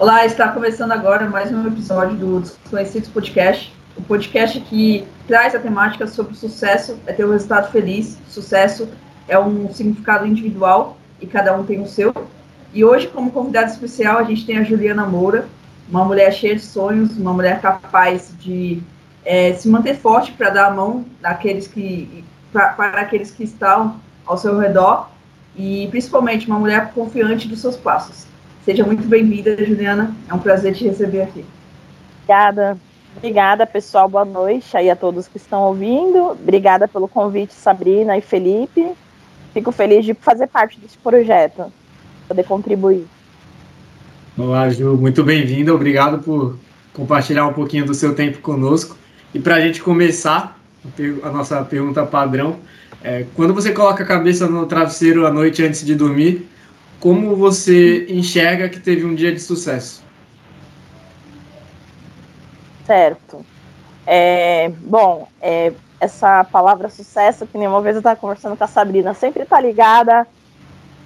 [0.00, 5.58] Olá, está começando agora mais um episódio do Desconhecidos Podcast, o podcast que traz a
[5.58, 8.88] temática sobre sucesso é ter um resultado feliz, sucesso
[9.26, 12.14] é um significado individual e cada um tem o seu.
[12.72, 15.48] E hoje, como convidada especial, a gente tem a Juliana Moura,
[15.90, 18.80] uma mulher cheia de sonhos, uma mulher capaz de
[19.24, 23.96] é, se manter forte para dar a mão daqueles que, pra, para aqueles que estão
[24.24, 25.10] ao seu redor
[25.56, 28.28] e principalmente uma mulher confiante dos seus passos.
[28.68, 30.14] Seja muito bem-vinda, Juliana.
[30.28, 31.42] É um prazer te receber aqui.
[32.18, 32.76] Obrigada.
[33.16, 34.06] Obrigada, pessoal.
[34.10, 36.32] Boa noite aí a todos que estão ouvindo.
[36.32, 38.92] Obrigada pelo convite, Sabrina e Felipe.
[39.54, 41.72] Fico feliz de fazer parte desse projeto,
[42.28, 43.06] poder contribuir.
[44.36, 44.98] Olá, Ju.
[44.98, 45.74] Muito bem-vinda.
[45.74, 46.58] Obrigado por
[46.92, 48.98] compartilhar um pouquinho do seu tempo conosco.
[49.32, 50.60] E para a gente começar
[51.22, 52.56] a nossa pergunta padrão,
[53.02, 56.46] é, quando você coloca a cabeça no travesseiro à noite antes de dormir,
[57.00, 60.02] como você enxerga que teve um dia de sucesso?
[62.86, 63.44] Certo.
[64.06, 69.14] É, bom, é, essa palavra sucesso, que nenhuma vez eu estava conversando com a Sabrina,
[69.14, 70.26] sempre está ligada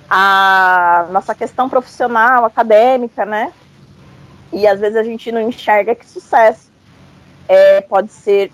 [0.09, 3.53] à nossa questão profissional, acadêmica, né?
[4.53, 6.71] E às vezes a gente não enxerga que sucesso
[7.49, 8.53] é, pode ser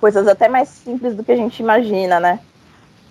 [0.00, 2.40] coisas até mais simples do que a gente imagina, né?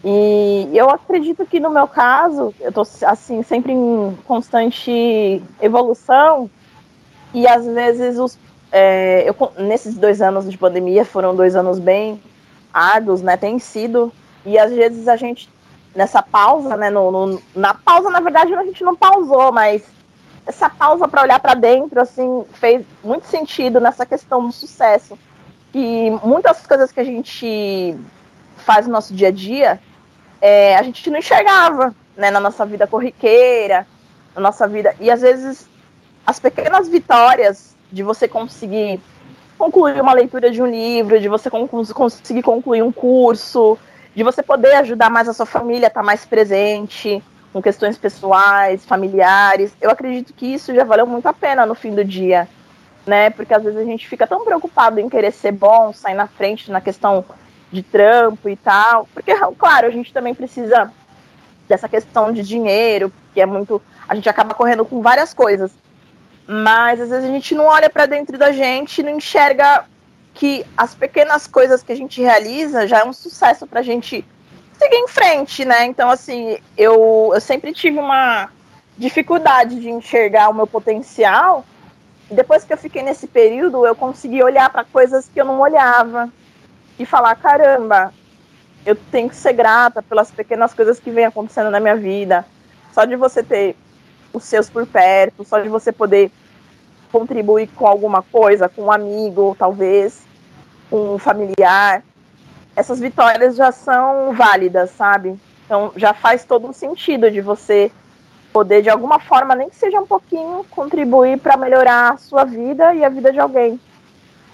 [0.03, 6.49] E eu acredito que no meu caso, eu tô assim, sempre em constante evolução,
[7.33, 8.37] e às vezes os,
[8.71, 12.21] é, eu, nesses dois anos de pandemia foram dois anos bem
[12.73, 13.35] árduos, né?
[13.35, 14.11] Tem sido,
[14.45, 15.49] e às vezes a gente,
[15.93, 16.89] nessa pausa, né?
[16.89, 19.83] No, no, na pausa, na verdade, a gente não pausou, mas
[20.45, 25.17] essa pausa para olhar para dentro, assim, fez muito sentido nessa questão do sucesso.
[25.73, 27.95] E muitas coisas que a gente
[28.57, 29.79] faz no nosso dia a dia,
[30.41, 33.85] é, a gente não enxergava, né, na nossa vida corriqueira,
[34.35, 34.95] na nossa vida.
[34.99, 35.67] E às vezes
[36.25, 38.99] as pequenas vitórias de você conseguir
[39.57, 43.77] concluir uma leitura de um livro, de você conseguir concluir um curso,
[44.15, 48.85] de você poder ajudar mais a sua família, estar tá mais presente com questões pessoais,
[48.85, 49.73] familiares.
[49.81, 52.47] Eu acredito que isso já valeu muito a pena no fim do dia,
[53.05, 53.29] né?
[53.31, 56.71] Porque às vezes a gente fica tão preocupado em querer ser bom, sair na frente
[56.71, 57.25] na questão
[57.71, 60.91] de trampo e tal, porque claro, a gente também precisa
[61.67, 65.71] dessa questão de dinheiro, que é muito, a gente acaba correndo com várias coisas
[66.51, 69.85] mas às vezes a gente não olha para dentro da gente, não enxerga
[70.33, 74.25] que as pequenas coisas que a gente realiza já é um sucesso para a gente
[74.73, 75.85] seguir em frente, né?
[75.85, 78.49] Então, assim, eu, eu sempre tive uma
[78.97, 81.63] dificuldade de enxergar o meu potencial.
[82.31, 86.33] Depois que eu fiquei nesse período, eu consegui olhar para coisas que eu não olhava
[86.99, 88.13] e falar: caramba,
[88.85, 92.45] eu tenho que ser grata pelas pequenas coisas que vêm acontecendo na minha vida.
[92.91, 93.75] Só de você ter
[94.33, 96.31] os seus por perto, só de você poder
[97.11, 100.21] contribuir com alguma coisa, com um amigo, talvez,
[100.89, 102.03] com um familiar.
[102.75, 105.39] Essas vitórias já são válidas, sabe?
[105.65, 107.91] Então já faz todo um sentido de você
[108.51, 112.93] poder, de alguma forma, nem que seja um pouquinho, contribuir para melhorar a sua vida
[112.93, 113.79] e a vida de alguém.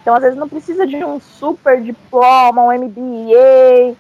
[0.06, 3.98] Então, às vezes, não precisa de um super diploma, um MBA.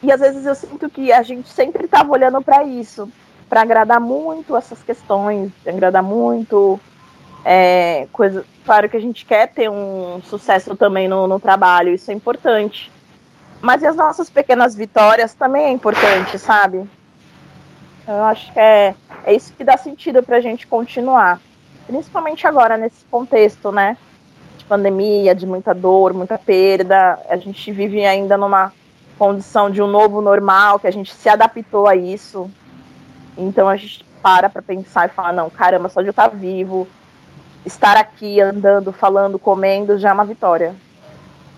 [0.00, 3.10] E às vezes eu sinto que a gente sempre estava olhando para isso
[3.48, 6.78] para agradar muito essas questões, agradar muito
[7.44, 8.46] é, coisa.
[8.64, 12.92] Claro que a gente quer ter um sucesso também no, no trabalho, isso é importante.
[13.60, 16.88] Mas e as nossas pequenas vitórias também é importante, sabe?
[18.06, 21.40] Eu acho que é, é isso que dá sentido para a gente continuar.
[21.88, 23.96] Principalmente agora, nesse contexto, né?
[24.64, 27.18] De pandemia, de muita dor, muita perda.
[27.28, 28.72] A gente vive ainda numa
[29.18, 32.50] condição de um novo normal, que a gente se adaptou a isso.
[33.36, 36.88] Então a gente para para pensar e fala, não, caramba, só de eu estar vivo,
[37.66, 40.74] estar aqui andando, falando, comendo, já é uma vitória.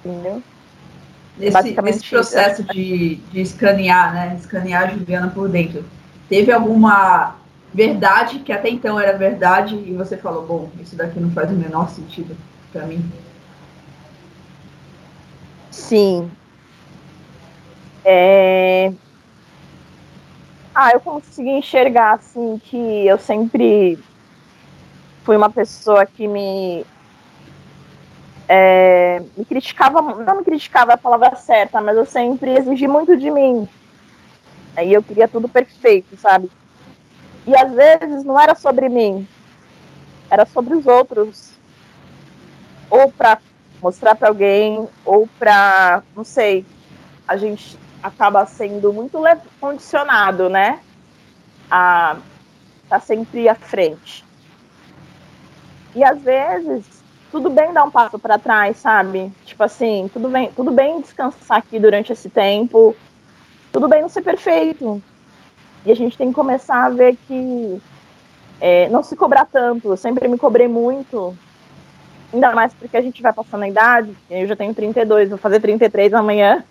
[0.05, 0.43] Entendeu?
[1.39, 4.37] Nesse, nesse processo de, de escanear, né?
[4.37, 5.84] Escanear a Juliana por dentro.
[6.28, 7.36] Teve alguma
[7.72, 11.54] verdade que até então era verdade e você falou, bom, isso daqui não faz o
[11.54, 12.34] menor sentido
[12.77, 13.11] para mim?
[15.71, 16.31] Sim.
[18.05, 18.93] É,
[20.75, 23.99] ah, eu consegui enxergar assim que eu sempre
[25.25, 26.84] fui uma pessoa que me
[28.47, 33.31] é, me criticava, não me criticava a palavra certa, mas eu sempre exigi muito de
[33.31, 33.67] mim.
[34.77, 36.51] Aí eu queria tudo perfeito, sabe?
[37.47, 39.27] E às vezes não era sobre mim,
[40.31, 41.56] era sobre os outros.
[42.91, 43.38] Ou para
[43.83, 46.65] mostrar para alguém, ou para, não sei,
[47.27, 49.18] a gente acaba sendo muito
[49.60, 50.80] condicionado, né?
[51.71, 52.16] A
[52.88, 54.24] tá sempre à frente.
[55.94, 56.84] E às vezes,
[57.30, 59.33] tudo bem dar um passo para trás, sabe?
[59.44, 62.94] Tipo assim, tudo bem, tudo bem descansar aqui durante esse tempo,
[63.72, 65.03] tudo bem não ser perfeito.
[65.84, 67.80] E a gente tem que começar a ver que
[68.60, 69.88] é, não se cobrar tanto.
[69.88, 71.36] Eu sempre me cobrei muito,
[72.36, 74.15] ainda mais porque a gente vai passando a idade.
[74.30, 76.62] Eu já tenho 32, vou fazer 33 amanhã.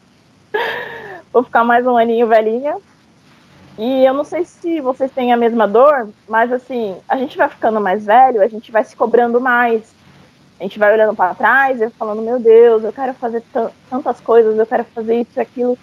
[1.34, 2.78] vou ficar mais um aninho velhinha.
[3.78, 7.50] E eu não sei se vocês têm a mesma dor, mas assim, a gente vai
[7.50, 9.94] ficando mais velho, a gente vai se cobrando mais.
[10.58, 13.44] A gente vai olhando para trás e falando, meu Deus, eu quero fazer
[13.90, 15.78] tantas coisas, eu quero fazer isso e aquilo.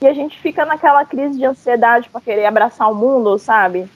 [0.00, 3.86] E a gente fica naquela crise de ansiedade para querer abraçar o mundo, sabe?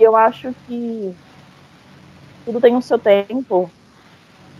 [0.00, 1.14] E eu acho que
[2.44, 3.70] tudo tem o seu tempo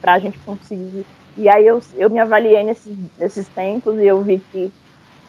[0.05, 1.07] para a gente conseguir.
[1.35, 4.71] E aí eu, eu me avaliei nesses, nesses tempos e eu vi que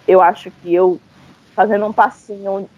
[0.05, 0.99] eu acho que eu
[1.55, 2.69] fazendo um passinho,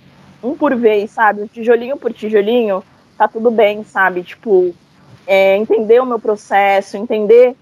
[0.43, 1.47] um por vez, sabe?
[1.47, 2.83] Tijolinho por tijolinho,
[3.17, 4.21] tá tudo bem, sabe?
[4.21, 4.75] Tipo,
[5.25, 7.55] é, entender o meu processo, entender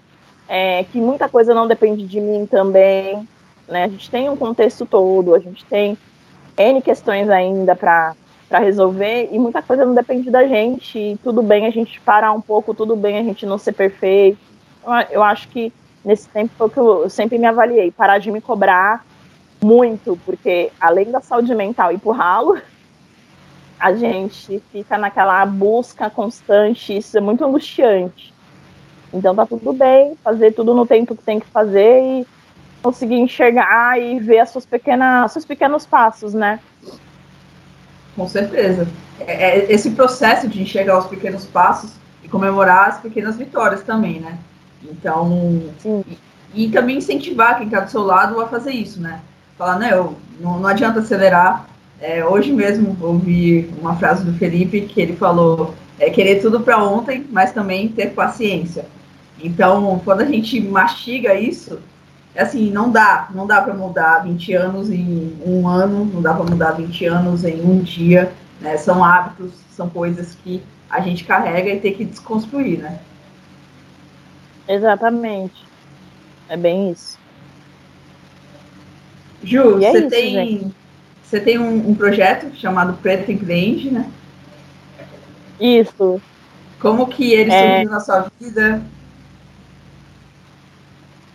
[0.46, 3.26] é, que muita coisa não depende de mim também,
[3.66, 3.84] né?
[3.84, 5.96] A gente tem um contexto todo, a gente tem
[6.58, 8.14] N questões ainda para
[8.54, 11.18] resolver e muita coisa não depende da gente.
[11.22, 14.38] Tudo bem a gente parar um pouco, tudo bem a gente não ser perfeito.
[15.10, 15.72] Eu acho que
[16.04, 19.04] nesse tempo foi que eu sempre me avaliei, parar de me cobrar
[19.62, 22.56] muito, porque além da saúde mental e pro ralo,
[23.78, 28.32] a gente fica naquela busca constante, isso é muito angustiante.
[29.12, 32.26] Então tá tudo bem, fazer tudo no tempo que tem que fazer e
[32.82, 36.60] conseguir enxergar e ver as suas pequenas, seus pequenos passos, né?
[38.16, 38.88] Com certeza.
[39.20, 41.92] É, é esse processo de enxergar os pequenos passos
[42.24, 44.38] e comemorar as pequenas vitórias também, né?
[44.82, 46.18] Então, e,
[46.64, 49.20] e, também incentivar quem está do seu lado a fazer isso, né?
[49.56, 51.66] falar, né, eu, não, não adianta acelerar.
[52.00, 56.82] É, hoje mesmo ouvi uma frase do Felipe que ele falou, é querer tudo para
[56.82, 58.84] ontem, mas também ter paciência.
[59.42, 61.78] Então, quando a gente mastiga isso,
[62.38, 66.44] assim, não dá, não dá para mudar 20 anos em um ano, não dá para
[66.44, 68.76] mudar 20 anos em um dia, né?
[68.76, 72.98] São hábitos, são coisas que a gente carrega e tem que desconstruir, né?
[74.68, 75.64] Exatamente.
[76.48, 77.18] É bem isso.
[79.42, 80.74] Ju, é você isso, tem,
[81.22, 84.10] você tem um, um, projeto chamado Preto Empreende, né?
[85.60, 86.20] Isso.
[86.80, 87.76] Como que ele é...
[87.76, 88.82] surgiu na sua vida?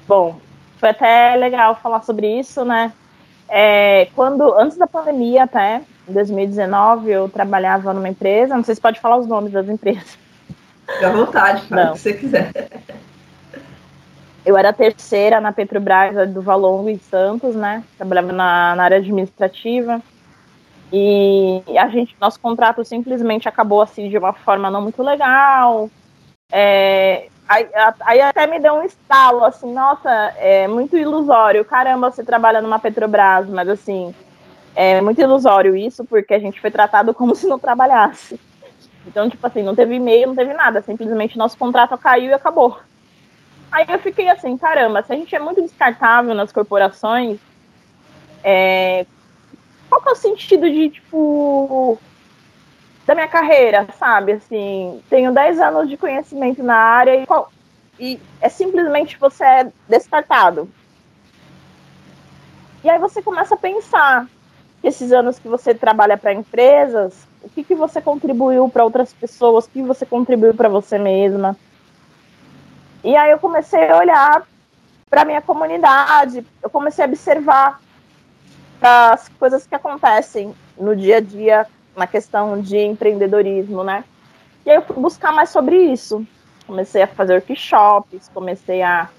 [0.07, 0.39] Bom,
[0.81, 2.92] foi até legal falar sobre isso, né?
[3.48, 8.81] É, quando antes da pandemia até, em 2019, eu trabalhava numa empresa, não sei se
[8.81, 10.18] pode falar os nomes das empresas.
[10.92, 12.51] Fique à vontade, fala o que você quiser.
[14.44, 17.83] Eu era terceira na Petrobras do Valongo em Santos, né?
[17.95, 20.01] Trabalhava na, na área administrativa.
[20.92, 25.92] E a gente, nosso contrato simplesmente acabou assim de uma forma não muito legal.
[26.51, 27.69] É, aí,
[28.01, 31.65] aí, até me deu um estalo, assim, nossa, é muito ilusório.
[31.65, 34.13] Caramba, você trabalha numa Petrobras, mas assim,
[34.75, 38.39] é muito ilusório isso, porque a gente foi tratado como se não trabalhasse.
[39.06, 42.80] Então, tipo assim, não teve e-mail, não teve nada, simplesmente nosso contrato caiu e acabou.
[43.71, 47.39] Aí eu fiquei assim, caramba, se a gente é muito descartável nas corporações,
[48.44, 49.06] é,
[49.89, 51.97] qual que é o sentido de, tipo,
[53.05, 54.33] da minha carreira, sabe?
[54.33, 57.51] Assim, tenho 10 anos de conhecimento na área e, qual,
[57.99, 60.69] e é simplesmente você é descartado.
[62.83, 64.27] E aí você começa a pensar
[64.83, 69.65] esses anos que você trabalha para empresas, o que, que você contribuiu para outras pessoas,
[69.65, 71.55] o que você contribuiu para você mesma.
[73.03, 74.43] E aí eu comecei a olhar
[75.09, 77.81] para minha comunidade, eu comecei a observar
[78.81, 84.04] as coisas que acontecem no dia a dia na questão de empreendedorismo, né?
[84.66, 86.26] E aí eu fui buscar mais sobre isso.
[86.66, 89.10] Comecei a fazer workshops, comecei a,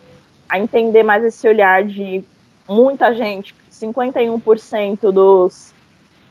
[0.48, 2.24] a entender mais esse olhar de
[2.68, 5.74] muita gente, 51% dos,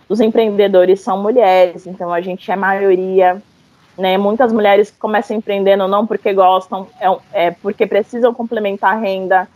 [0.07, 3.41] dos empreendedores são mulheres, então a gente é maioria
[3.97, 4.17] né?
[4.17, 9.47] Muitas mulheres começam empreendendo não porque gostam, é, é porque precisam complementar a renda.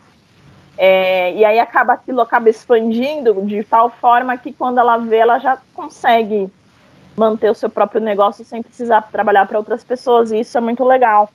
[0.77, 5.39] É, e aí acaba aquilo acaba expandindo de tal forma que quando ela vê, ela
[5.39, 6.49] já consegue
[7.15, 10.83] manter o seu próprio negócio sem precisar trabalhar para outras pessoas, e isso é muito
[10.83, 11.29] legal.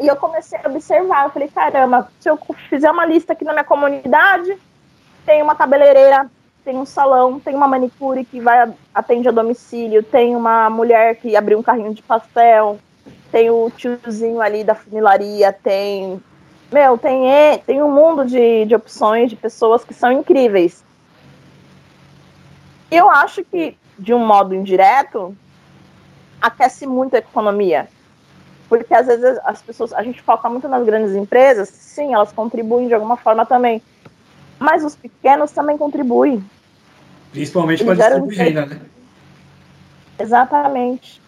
[0.00, 2.38] E eu comecei a observar, eu falei, caramba, se eu
[2.68, 4.56] fizer uma lista aqui na minha comunidade,
[5.24, 6.30] tem uma cabeleireira
[6.68, 11.34] tem um salão, tem uma manicure que vai atende a domicílio, tem uma mulher que
[11.34, 12.78] abriu um carrinho de pastel,
[13.32, 16.22] tem o tiozinho ali da funilaria, tem.
[16.70, 17.22] Meu, tem,
[17.64, 20.84] tem um mundo de, de opções de pessoas que são incríveis.
[22.90, 25.36] Eu acho que, de um modo indireto,
[26.40, 27.88] aquece muito a economia.
[28.68, 32.86] Porque às vezes as pessoas, a gente foca muito nas grandes empresas, sim, elas contribuem
[32.86, 33.82] de alguma forma também.
[34.58, 36.44] Mas os pequenos também contribuem.
[37.32, 38.80] Principalmente para distribuir renda, né?
[40.18, 41.20] Exatamente.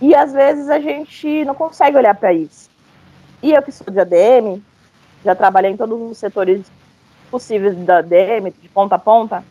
[0.00, 2.70] E às vezes a gente não consegue olhar para isso.
[3.42, 4.62] E eu que sou de ADM,
[5.24, 6.62] já trabalhei em todos os setores
[7.30, 9.44] possíveis da ADM, de ponta a ponta.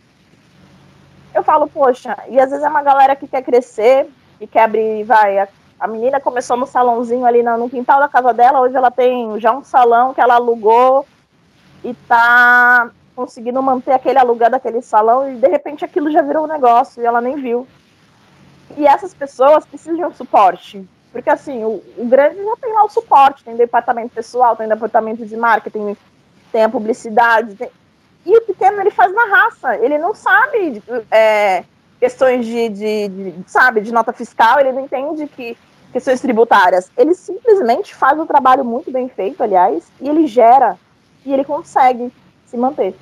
[1.33, 5.03] Eu falo, poxa, e às vezes é uma galera que quer crescer, que quer abrir,
[5.03, 5.47] vai, a,
[5.79, 9.39] a menina começou no salãozinho ali no, no, quintal da casa dela, hoje ela tem
[9.39, 11.05] já um salão que ela alugou
[11.83, 16.47] e tá conseguindo manter aquele alugado daquele salão e de repente aquilo já virou um
[16.47, 17.67] negócio e ela nem viu.
[18.77, 20.87] E essas pessoas precisam de um suporte.
[21.11, 25.25] Porque, assim, o, o grande já tem lá o suporte, tem departamento pessoal, tem departamento
[25.25, 25.97] de marketing,
[26.51, 27.55] tem a publicidade.
[27.55, 27.69] Tem...
[28.25, 29.77] E o pequeno, ele faz na raça.
[29.77, 31.63] Ele não sabe é,
[31.99, 35.57] questões de, de, de, sabe, de nota fiscal, ele não entende que
[35.91, 36.91] questões tributárias.
[36.97, 40.77] Ele simplesmente faz o trabalho muito bem feito, aliás, e ele gera,
[41.25, 42.11] e ele consegue
[42.45, 42.95] se manter.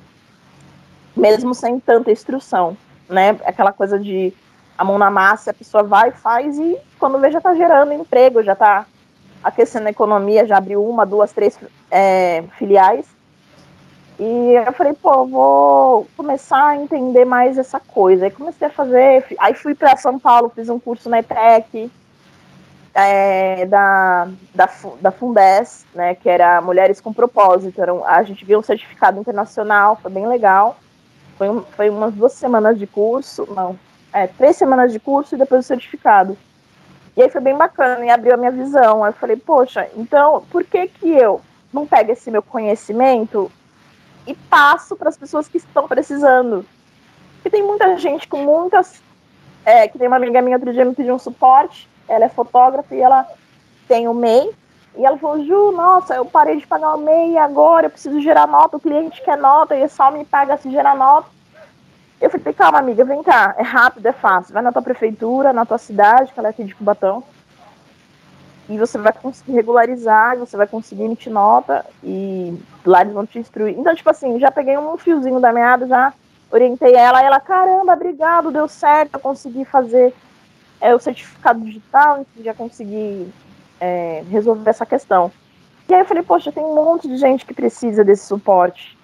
[1.16, 2.76] Mesmo sem tanta instrução,
[3.08, 3.38] né?
[3.44, 4.32] Aquela coisa de
[4.76, 8.42] a mão na massa, a pessoa vai, faz e quando vê já está gerando emprego,
[8.42, 8.86] já está
[9.42, 11.58] aquecendo a economia, já abriu uma, duas, três
[11.90, 13.06] é, filiais.
[14.22, 18.26] E eu falei, pô, vou começar a entender mais essa coisa.
[18.26, 21.90] Aí comecei a fazer, aí fui para São Paulo, fiz um curso na ETEC,
[22.92, 24.68] é, da, da,
[25.00, 27.80] da Fundes, né, que era Mulheres com Propósito.
[27.80, 30.76] Era um, a gente viu um certificado internacional, foi bem legal.
[31.38, 33.78] Foi, um, foi umas duas semanas de curso, não,
[34.12, 36.36] é, três semanas de curso e depois o certificado.
[37.16, 39.02] E aí foi bem bacana e abriu a minha visão.
[39.02, 41.40] Aí eu falei, poxa, então por que que eu
[41.72, 43.50] não pego esse meu conhecimento
[44.30, 46.64] e passo para as pessoas que estão precisando?
[47.34, 49.02] Porque tem muita gente com muitas.
[49.64, 52.94] É, que tem uma amiga minha outro dia me pediu um suporte, ela é fotógrafa
[52.94, 53.26] e ela
[53.86, 54.50] tem o MEI.
[54.96, 58.46] E ela falou, Ju, nossa, eu parei de pagar o MEI agora, eu preciso gerar
[58.46, 61.28] nota, o cliente quer nota, e só me paga se gerar nota.
[62.20, 63.54] Eu falei, calma, amiga, vem cá.
[63.56, 64.52] É rápido, é fácil.
[64.52, 67.24] Vai na tua prefeitura, na tua cidade, que ela é aqui de Cubatão.
[68.70, 73.36] E você vai conseguir regularizar, você vai conseguir emitir nota e lá eles vão te
[73.36, 73.76] instruir.
[73.76, 76.14] Então, tipo assim, já peguei um fiozinho da meada, já
[76.52, 80.14] orientei ela, e ela, caramba, obrigado, deu certo, eu consegui fazer
[80.80, 83.28] é, o certificado digital, já consegui
[83.80, 85.32] é, resolver essa questão.
[85.88, 88.96] E aí eu falei, poxa, tem um monte de gente que precisa desse suporte.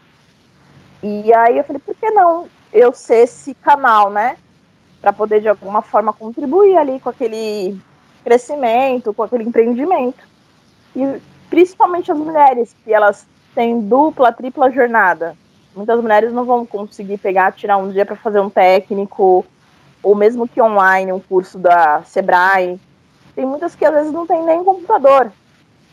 [1.03, 4.37] E aí eu falei, por que não eu ser esse canal, né?
[5.01, 7.77] Para poder de alguma forma contribuir ali com aquele
[8.27, 10.19] crescimento, com aquele empreendimento.
[10.97, 15.37] E principalmente as mulheres, que elas têm dupla, tripla jornada.
[15.77, 19.47] Muitas mulheres não vão conseguir pegar, tirar um dia para fazer um técnico,
[20.03, 22.81] ou mesmo que online, um curso da Sebrae.
[23.37, 25.31] Tem muitas que às vezes não tem nem computador.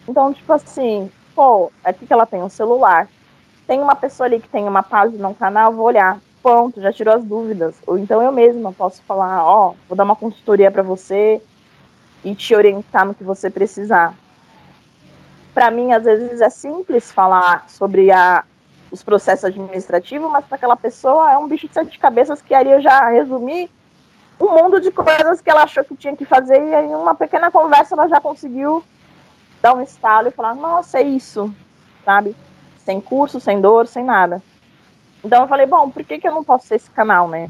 [0.08, 3.08] Então, tipo assim, pô, aqui que ela tem um celular.
[3.68, 7.14] Tem uma pessoa ali que tem uma página, um canal, vou olhar ponto, já tirou
[7.14, 7.76] as dúvidas.
[7.86, 11.40] Ou então eu mesma posso falar, ó, oh, vou dar uma consultoria para você
[12.24, 14.14] e te orientar no que você precisar.
[15.54, 18.44] Para mim, às vezes é simples falar sobre a,
[18.92, 22.72] os processos administrativos, mas para aquela pessoa é um bicho de sete cabeças que aí
[22.72, 23.70] eu já resumi
[24.40, 27.52] um mundo de coisas que ela achou que tinha que fazer e em uma pequena
[27.52, 28.84] conversa ela já conseguiu
[29.62, 31.54] dar um estalo e falar, nossa, é isso,
[32.04, 32.36] sabe?
[32.80, 34.42] Sem curso, sem dor, sem nada.
[35.24, 37.50] Então eu falei, bom, por que, que eu não posso ser esse canal, né?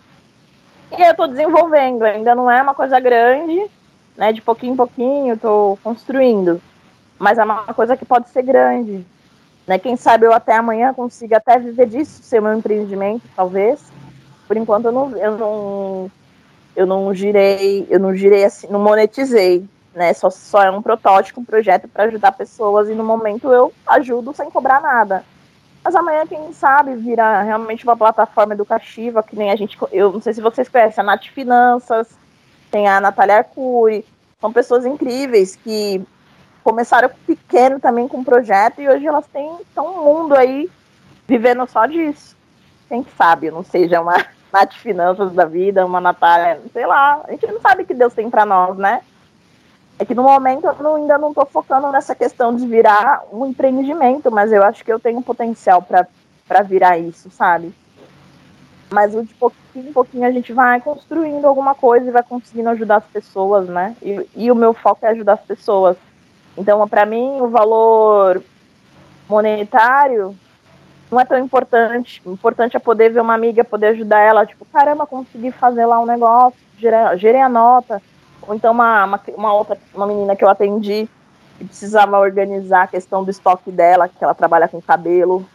[0.95, 3.69] E eu tô desenvolvendo, ainda não é uma coisa grande,
[4.17, 4.31] né?
[4.31, 6.61] De pouquinho em pouquinho, tô construindo.
[7.17, 9.05] Mas é uma coisa que pode ser grande.
[9.65, 9.79] Né?
[9.79, 13.81] Quem sabe eu até amanhã consiga até viver disso, ser meu empreendimento, talvez.
[14.47, 16.11] Por enquanto eu não, eu não,
[16.75, 20.13] eu não girei, eu não girei assim, não monetizei, né?
[20.13, 24.33] Só, só é um protótipo, um projeto para ajudar pessoas e no momento eu ajudo
[24.33, 25.23] sem cobrar nada.
[25.83, 29.77] Mas amanhã, quem sabe, vira realmente uma plataforma educativa, que nem a gente.
[29.91, 32.07] Eu não sei se vocês conhecem a Nath Finanças,
[32.73, 34.03] tem a Natália Arcuri.
[34.41, 36.03] São pessoas incríveis que
[36.63, 40.67] começaram pequeno também com um projeto e hoje elas têm tão um mundo aí
[41.27, 42.35] vivendo só disso.
[42.89, 44.15] Quem sabe, não seja uma
[44.51, 47.21] Nath Finanças da vida, uma Natália, sei lá.
[47.27, 49.01] A gente não sabe o que Deus tem para nós, né?
[49.99, 53.45] É que no momento eu não, ainda não estou focando nessa questão de virar um
[53.45, 57.71] empreendimento, mas eu acho que eu tenho potencial para virar isso, sabe?
[58.93, 62.97] Mas de pouquinho em pouquinho a gente vai construindo alguma coisa e vai conseguindo ajudar
[62.97, 63.95] as pessoas, né?
[64.01, 65.97] E, e o meu foco é ajudar as pessoas.
[66.57, 68.43] Então, para mim, o valor
[69.27, 70.35] monetário
[71.11, 72.21] não é tão importante.
[72.23, 75.99] O importante é poder ver uma amiga, poder ajudar ela, tipo, caramba, consegui fazer lá
[75.99, 78.01] um negócio, gerei, gerei a nota
[78.47, 81.07] ou então uma, uma, uma, outra, uma menina que eu atendi,
[81.57, 85.45] que precisava organizar a questão do estoque dela, que ela trabalha com cabelo,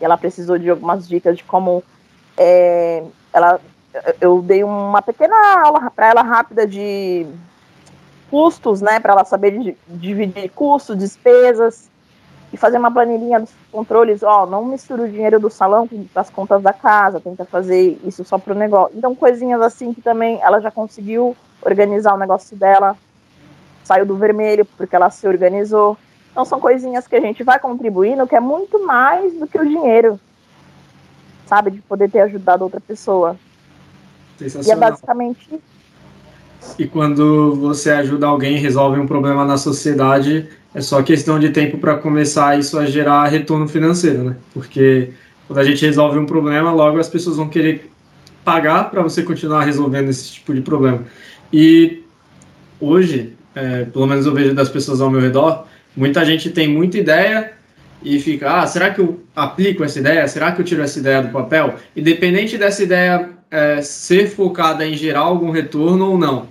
[0.00, 1.82] e ela precisou de algumas dicas de como
[2.36, 3.60] é, ela
[4.20, 7.26] eu dei uma pequena aula para ela rápida de
[8.30, 11.90] custos, né, para ela saber dividir custos, despesas
[12.52, 14.22] e fazer uma planilhinha dos controles.
[14.22, 18.24] Ó, não mistura o dinheiro do salão com as contas da casa, tenta fazer isso
[18.24, 18.96] só para o negócio.
[18.96, 22.96] Então, coisinhas assim que também ela já conseguiu organizar o negócio dela,
[23.84, 25.98] saiu do vermelho porque ela se organizou.
[26.30, 29.68] Então, são coisinhas que a gente vai contribuindo, que é muito mais do que o
[29.68, 30.18] dinheiro,
[31.52, 33.36] sabe, de poder ter ajudado outra pessoa.
[34.40, 35.60] E é basicamente
[36.78, 41.76] e quando você ajuda alguém, resolve um problema na sociedade, é só questão de tempo
[41.78, 44.36] para começar isso a gerar retorno financeiro, né?
[44.54, 45.10] Porque
[45.46, 47.90] quando a gente resolve um problema, logo as pessoas vão querer
[48.44, 51.04] pagar para você continuar resolvendo esse tipo de problema.
[51.52, 52.02] E
[52.80, 55.66] hoje, é, pelo menos eu vejo das pessoas ao meu redor,
[55.96, 57.52] muita gente tem muita ideia
[58.04, 60.26] e fica, ah, será que eu aplico essa ideia?
[60.26, 61.76] Será que eu tiro essa ideia do papel?
[61.96, 66.48] Independente dessa ideia é, ser focada em gerar algum retorno ou não.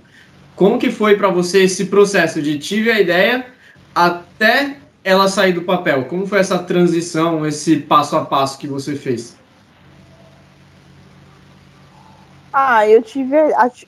[0.54, 3.46] Como que foi para você esse processo de tive a ideia
[3.94, 6.04] até ela sair do papel?
[6.04, 9.36] Como foi essa transição, esse passo a passo que você fez?
[12.52, 13.36] Ah, eu tive,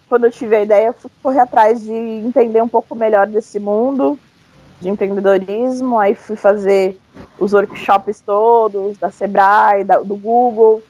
[0.09, 4.19] quando eu tive a ideia, eu correr atrás de entender um pouco melhor desse mundo
[4.81, 6.99] de empreendedorismo, aí fui fazer
[7.39, 10.83] os workshops todos da Sebrae, da, do Google,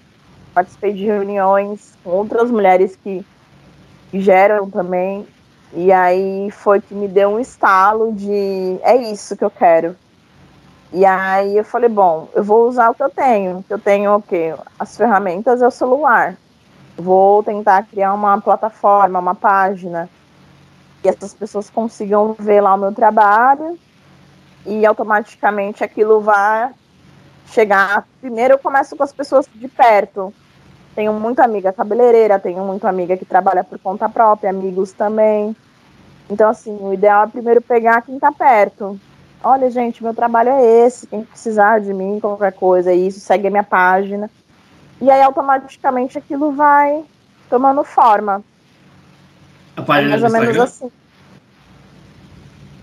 [0.53, 3.25] participei de reuniões com outras mulheres que,
[4.11, 5.27] que geram também.
[5.73, 9.97] E aí foi que me deu um estalo de é isso que eu quero.
[10.93, 13.65] E aí eu falei, bom, eu vou usar o que eu tenho.
[13.67, 14.55] Que eu tenho o quê?
[14.79, 16.37] As ferramentas é o celular.
[16.97, 20.09] Vou tentar criar uma plataforma, uma página
[21.03, 23.77] que essas pessoas consigam ver lá o meu trabalho
[24.67, 26.73] e automaticamente aquilo vai
[27.47, 28.07] chegar.
[28.21, 30.33] Primeiro eu começo com as pessoas de perto,
[30.95, 35.57] tenho muita amiga cabeleireira, tenho muita amiga que trabalha por conta própria, amigos também.
[36.31, 38.99] Então, assim, o ideal é primeiro pegar quem tá perto.
[39.43, 41.07] Olha, gente, meu trabalho é esse.
[41.07, 44.31] Quem precisar de mim, qualquer coisa, é isso, segue a minha página.
[45.01, 47.05] E aí, automaticamente, aquilo vai
[47.51, 48.43] tomando forma.
[49.77, 50.91] A página é mais ou menos assim.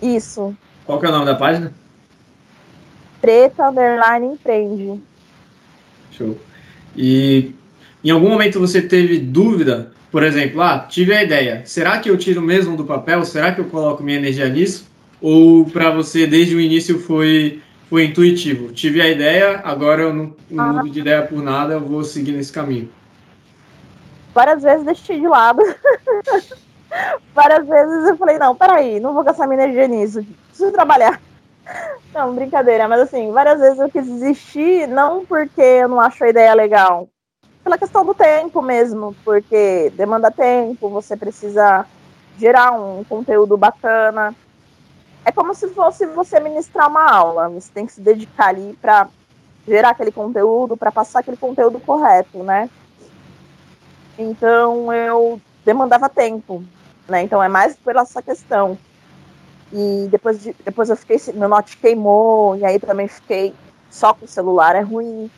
[0.01, 0.55] Isso.
[0.91, 1.71] Qual que é o nome da página?
[3.21, 5.01] Preta Underline Empreende.
[6.11, 6.37] Show.
[6.97, 7.55] E
[8.03, 12.17] em algum momento você teve dúvida, por exemplo, ah, tive a ideia, será que eu
[12.17, 13.23] tiro mesmo do papel?
[13.23, 14.85] Será que eu coloco minha energia nisso?
[15.21, 18.73] Ou para você desde o início foi foi intuitivo?
[18.73, 20.73] Tive a ideia, agora eu não, não ah.
[20.73, 22.89] mudo de ideia por nada, eu vou seguir nesse caminho.
[24.35, 25.61] Várias vezes deixei de lado.
[27.33, 30.25] Várias vezes eu falei, não, peraí, não vou gastar minha energia nisso,
[30.61, 31.19] preciso trabalhar.
[32.13, 36.29] Não, brincadeira, mas assim, várias vezes eu quis desistir, não porque eu não acho a
[36.29, 37.07] ideia legal,
[37.63, 41.85] pela questão do tempo mesmo, porque demanda tempo, você precisa
[42.37, 44.35] gerar um conteúdo bacana.
[45.23, 49.07] É como se fosse você ministrar uma aula, você tem que se dedicar ali para
[49.67, 52.69] gerar aquele conteúdo, para passar aquele conteúdo correto, né?
[54.17, 56.63] Então eu demandava tempo,
[57.07, 57.21] né?
[57.21, 58.77] Então é mais por essa questão.
[59.73, 63.53] E depois, de, depois eu fiquei, meu note queimou, e aí também fiquei
[63.89, 65.29] só com o celular, é ruim.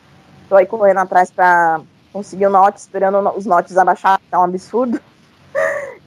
[0.48, 1.80] Tô aí correndo atrás para
[2.12, 5.00] consegui o note, esperando os notes abaixar, é um absurdo.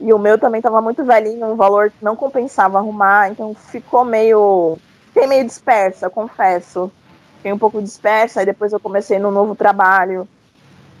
[0.00, 4.04] E o meu também estava muito velhinho, um valor que não compensava arrumar, então ficou
[4.04, 4.78] meio.
[5.06, 6.92] Fiquei meio dispersa, confesso.
[7.36, 10.28] Fiquei um pouco dispersa, aí depois eu comecei no novo trabalho,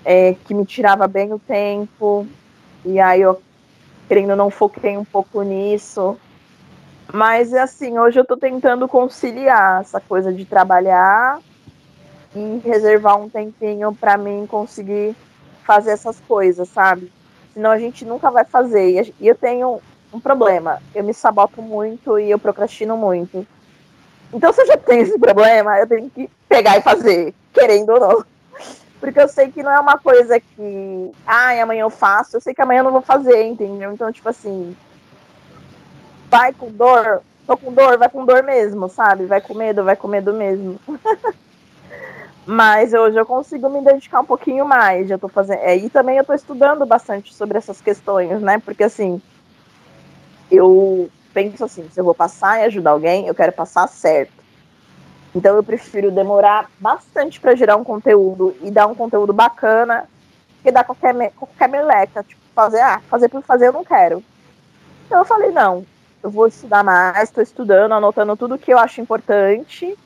[0.04, 2.26] é, que me tirava bem o tempo.
[2.84, 3.40] E aí eu,
[4.08, 6.18] querendo não, foquei um pouco nisso.
[7.12, 11.40] Mas assim, hoje eu estou tentando conciliar essa coisa de trabalhar
[12.34, 15.16] e reservar um tempinho para mim conseguir
[15.64, 17.10] fazer essas coisas, sabe?
[17.54, 19.12] Senão a gente nunca vai fazer.
[19.18, 19.80] E eu tenho
[20.12, 20.82] um problema.
[20.94, 23.46] Eu me saboto muito e eu procrastino muito.
[24.32, 28.00] Então, se eu já tenho esse problema, eu tenho que pegar e fazer, querendo ou
[28.00, 28.24] não.
[29.00, 32.52] Porque eu sei que não é uma coisa que, ai, amanhã eu faço, eu sei
[32.52, 33.92] que amanhã eu não vou fazer, entendeu?
[33.92, 34.76] Então, tipo assim,
[36.30, 39.26] vai com dor, tô com dor, vai com dor mesmo, sabe?
[39.26, 40.78] Vai com medo, vai com medo mesmo.
[42.46, 45.10] Mas hoje eu consigo me dedicar um pouquinho mais.
[45.10, 45.60] Eu tô fazendo.
[45.60, 48.58] É, e também eu tô estudando bastante sobre essas questões, né?
[48.58, 49.20] Porque assim,
[50.50, 54.32] eu penso assim, se eu vou passar e ajudar alguém, eu quero passar certo.
[55.34, 60.08] Então eu prefiro demorar bastante para gerar um conteúdo e dar um conteúdo bacana
[60.62, 62.22] que dar qualquer, qualquer meleca.
[62.22, 64.24] Tipo, fazer, ah, fazer por fazer eu não quero.
[65.06, 65.84] Então eu falei, não,
[66.22, 69.96] eu vou estudar mais, estou estudando, anotando tudo que eu acho importante.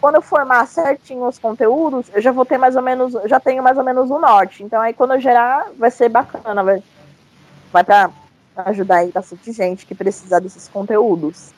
[0.00, 3.62] Quando eu formar certinho os conteúdos, eu já vou ter mais ou menos, já tenho
[3.62, 4.62] mais ou menos o norte.
[4.62, 6.82] Então aí quando eu gerar, vai ser bacana, vai,
[7.72, 8.10] vai para
[8.56, 11.52] ajudar aí bastante gente que precisa desses conteúdos.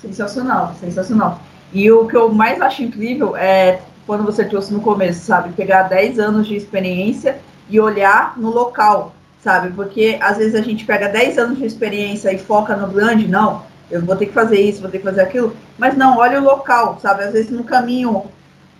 [0.00, 1.40] Sensacional, sensacional.
[1.72, 5.52] E o que eu mais acho incrível é quando você trouxe no começo, sabe?
[5.52, 9.70] Pegar 10 anos de experiência e olhar no local, sabe?
[9.72, 13.62] Porque às vezes a gente pega 10 anos de experiência e foca no grande, não,
[13.90, 16.44] eu vou ter que fazer isso, vou ter que fazer aquilo, mas não, olha o
[16.44, 17.24] local, sabe?
[17.24, 18.24] Às vezes no caminho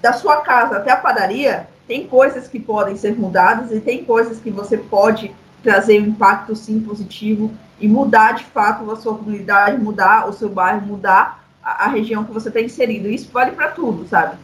[0.03, 4.39] da sua casa até a padaria, tem coisas que podem ser mudadas e tem coisas
[4.39, 9.83] que você pode trazer um impacto sim positivo e mudar de fato a sua comunidade,
[9.83, 13.09] mudar o seu bairro, mudar a, a região que você está inserido.
[13.09, 14.37] Isso vale para tudo, sabe?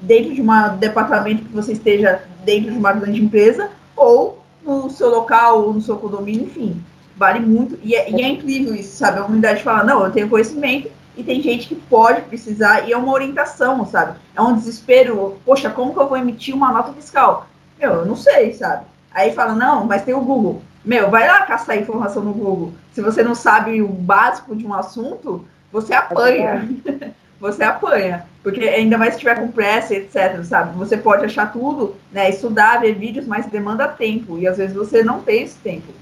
[0.00, 5.08] Dentro de um departamento que você esteja dentro de uma grande empresa ou no seu
[5.08, 6.82] local no seu condomínio, enfim,
[7.16, 7.78] vale muito.
[7.82, 9.18] E é, e é incrível isso, sabe?
[9.18, 12.96] A comunidade fala, não, eu tenho conhecimento e tem gente que pode precisar e é
[12.96, 14.18] uma orientação, sabe?
[14.34, 17.46] É um desespero, poxa, como que eu vou emitir uma nota fiscal?
[17.78, 18.84] Meu, eu não sei, sabe?
[19.12, 20.62] Aí fala, não, mas tem o Google.
[20.84, 22.72] Meu, vai lá caçar informação no Google.
[22.92, 26.68] Se você não sabe o básico de um assunto, você apanha.
[27.38, 28.26] você apanha.
[28.42, 30.76] Porque ainda mais se tiver com pressa, etc, sabe?
[30.78, 32.30] Você pode achar tudo, né?
[32.30, 34.38] Estudar, ver vídeos, mas demanda tempo.
[34.38, 35.92] E às vezes você não tem esse tempo.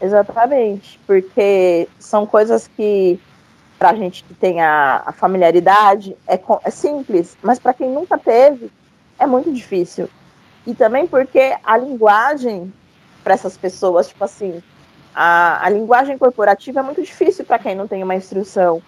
[0.00, 1.00] Exatamente.
[1.06, 3.18] Porque são coisas que,
[3.78, 7.36] pra gente que tem a, a familiaridade, é, é simples.
[7.42, 8.70] Mas para quem nunca teve,
[9.18, 10.08] é muito difícil.
[10.66, 12.72] E também porque a linguagem
[13.22, 14.62] para essas pessoas, tipo assim,
[15.14, 18.82] a, a linguagem corporativa é muito difícil para quem não tem uma instrução.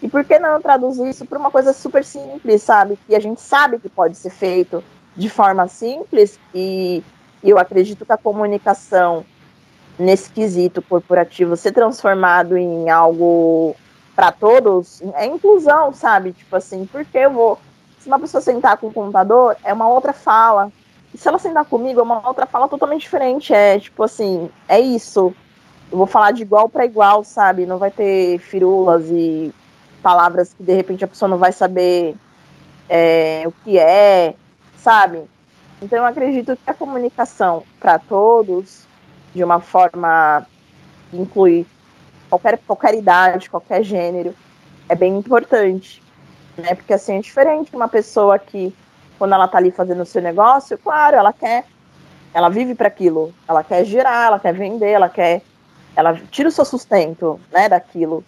[0.00, 2.98] E por que não traduzir isso para uma coisa super simples, sabe?
[3.06, 4.82] Que a gente sabe que pode ser feito
[5.16, 7.02] de forma simples e,
[7.42, 9.24] eu acredito que a comunicação
[9.98, 13.74] nesse quesito corporativo ser transformado em algo
[14.14, 16.32] para todos é inclusão, sabe?
[16.32, 17.58] Tipo assim, porque eu vou.
[18.00, 20.72] Se uma pessoa sentar com o computador, é uma outra fala.
[21.12, 23.52] E se ela sentar comigo, é uma outra fala totalmente diferente.
[23.52, 25.34] É tipo assim, é isso.
[25.90, 27.66] Eu vou falar de igual para igual, sabe?
[27.66, 29.52] Não vai ter firulas e
[30.08, 32.16] palavras que de repente a pessoa não vai saber
[32.88, 34.34] é, o que é,
[34.78, 35.24] sabe?
[35.82, 38.86] Então eu acredito que a comunicação para todos,
[39.34, 40.46] de uma forma
[41.10, 41.66] que inclui
[42.30, 44.34] qualquer, qualquer idade, qualquer gênero,
[44.88, 46.02] é bem importante.
[46.56, 46.74] Né?
[46.74, 48.74] Porque assim é diferente uma pessoa que
[49.18, 51.66] quando ela tá ali fazendo o seu negócio, claro, ela quer,
[52.32, 55.42] ela vive para aquilo, ela quer girar, ela quer vender, ela quer,
[55.94, 58.24] ela tira o seu sustento, né, daquilo,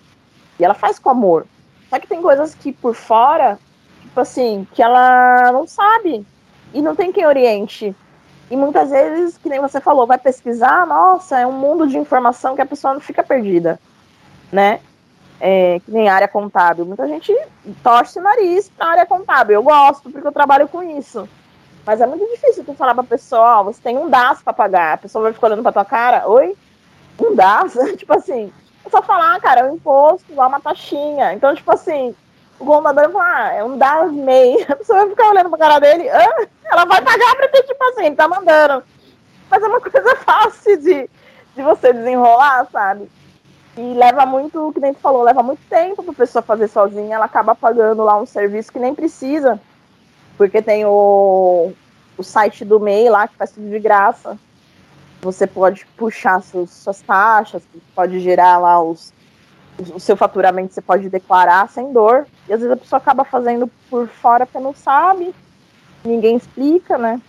[0.58, 1.46] e ela faz com amor.
[1.90, 3.58] Só que tem coisas que por fora,
[4.00, 6.24] tipo assim, que ela não sabe
[6.72, 7.94] e não tem quem oriente.
[8.50, 12.54] E muitas vezes, que nem você falou, vai pesquisar, nossa, é um mundo de informação
[12.54, 13.78] que a pessoa não fica perdida,
[14.50, 14.80] né?
[15.40, 16.84] é, que nem área contábil.
[16.84, 17.34] Muita gente
[17.82, 19.54] torce o nariz para área contábil.
[19.54, 21.26] Eu gosto, porque eu trabalho com isso.
[21.86, 24.92] Mas é muito difícil tu falar pra pessoa, ó, você tem um DAS para pagar.
[24.92, 26.54] A pessoa vai ficar olhando pra tua cara, oi?
[27.18, 27.72] Um DAS?
[27.96, 28.52] tipo assim,
[28.84, 31.32] é só falar, cara, é um imposto, igual uma taxinha.
[31.32, 32.14] Então, tipo assim,
[32.58, 34.62] o contador vai falar, ah, é um DAS MEI.
[34.68, 37.84] A pessoa vai ficar olhando pra cara dele, ah, ela vai pagar pra ter, tipo
[37.84, 38.82] assim, tá mandando.
[39.50, 41.10] Mas é uma coisa fácil de,
[41.56, 43.10] de você desenrolar, sabe?
[43.76, 47.16] E leva muito, que nem tu falou, leva muito tempo para a pessoa fazer sozinha,
[47.16, 49.60] ela acaba pagando lá um serviço que nem precisa,
[50.36, 51.72] porque tem o,
[52.18, 54.36] o site do MEI lá que faz tudo de graça.
[55.22, 57.62] Você pode puxar suas, suas taxas,
[57.94, 59.12] pode gerar lá os,
[59.94, 62.26] o seu faturamento, você pode declarar sem dor.
[62.48, 65.34] E às vezes a pessoa acaba fazendo por fora porque não sabe,
[66.04, 67.20] ninguém explica, né?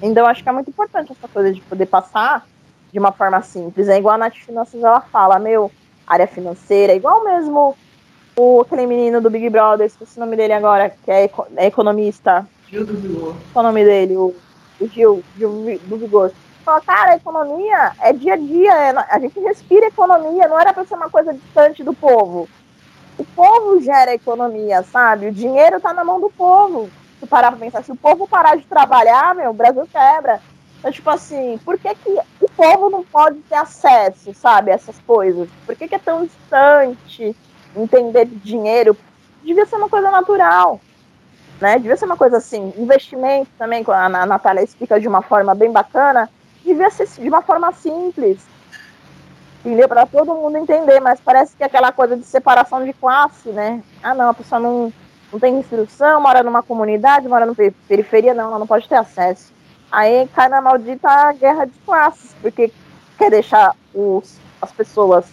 [0.00, 2.46] Então eu acho que é muito importante essa coisa de poder passar
[2.92, 3.88] de uma forma simples.
[3.88, 5.70] É igual a Nath Finanças, ela fala, meu,
[6.06, 7.76] área financeira, igual mesmo
[8.36, 12.46] o, aquele menino do Big Brother, esqueci o nome dele agora, que é, é economista.
[12.68, 13.34] Gil do Vigor.
[13.52, 14.16] Qual é o nome dele?
[14.16, 14.34] O,
[14.80, 16.32] o Gil, Gil do Vigor.
[16.68, 20.70] Fala, cara, a economia é dia a dia, é, a gente respira economia, não era
[20.74, 22.46] para ser uma coisa distante do povo.
[23.16, 25.28] O povo gera economia, sabe?
[25.28, 26.90] O dinheiro tá na mão do povo.
[27.18, 30.42] Se parar pra pensar, se o povo parar de trabalhar, meu, o Brasil quebra.
[30.78, 34.98] Então, tipo assim, por que, que o povo não pode ter acesso, sabe, a essas
[35.06, 35.48] coisas?
[35.64, 37.34] Por que, que é tão distante
[37.74, 38.94] entender de dinheiro?
[39.42, 40.78] Devia ser uma coisa natural,
[41.62, 41.78] né?
[41.78, 46.28] Devia ser uma coisa assim, investimento também, a Natália explica de uma forma bem bacana,
[46.68, 48.38] devia ser de uma forma simples,
[49.64, 49.88] entendeu?
[49.88, 53.82] Para todo mundo entender, mas parece que é aquela coisa de separação de classe, né?
[54.02, 54.92] Ah, não, a pessoa não,
[55.32, 57.54] não tem instrução, mora numa comunidade, mora na
[57.86, 59.52] periferia, não, ela não pode ter acesso.
[59.90, 62.72] Aí cai na maldita guerra de classes, porque
[63.16, 65.24] quer deixar os, as pessoas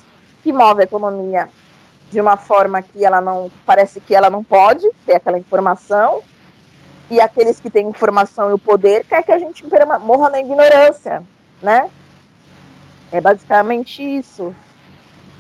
[0.42, 1.50] que movem a economia
[2.10, 6.22] de uma forma que ela não parece que ela não pode ter aquela informação
[7.10, 9.64] e aqueles que têm informação e o poder quer que a gente
[10.02, 11.24] morra na ignorância,
[11.62, 11.90] né?
[13.12, 14.54] É basicamente isso.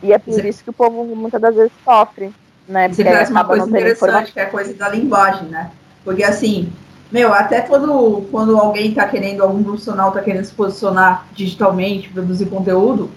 [0.04, 2.34] E é por isso que o povo muitas das vezes sofre,
[2.68, 2.90] né?
[2.90, 5.72] Você traz uma coisa interessante, que é a coisa da linguagem, né?
[6.04, 6.72] Porque assim,
[7.12, 12.46] meu, até quando, quando alguém está querendo, algum profissional está querendo se posicionar digitalmente, produzir
[12.48, 13.10] conteúdo,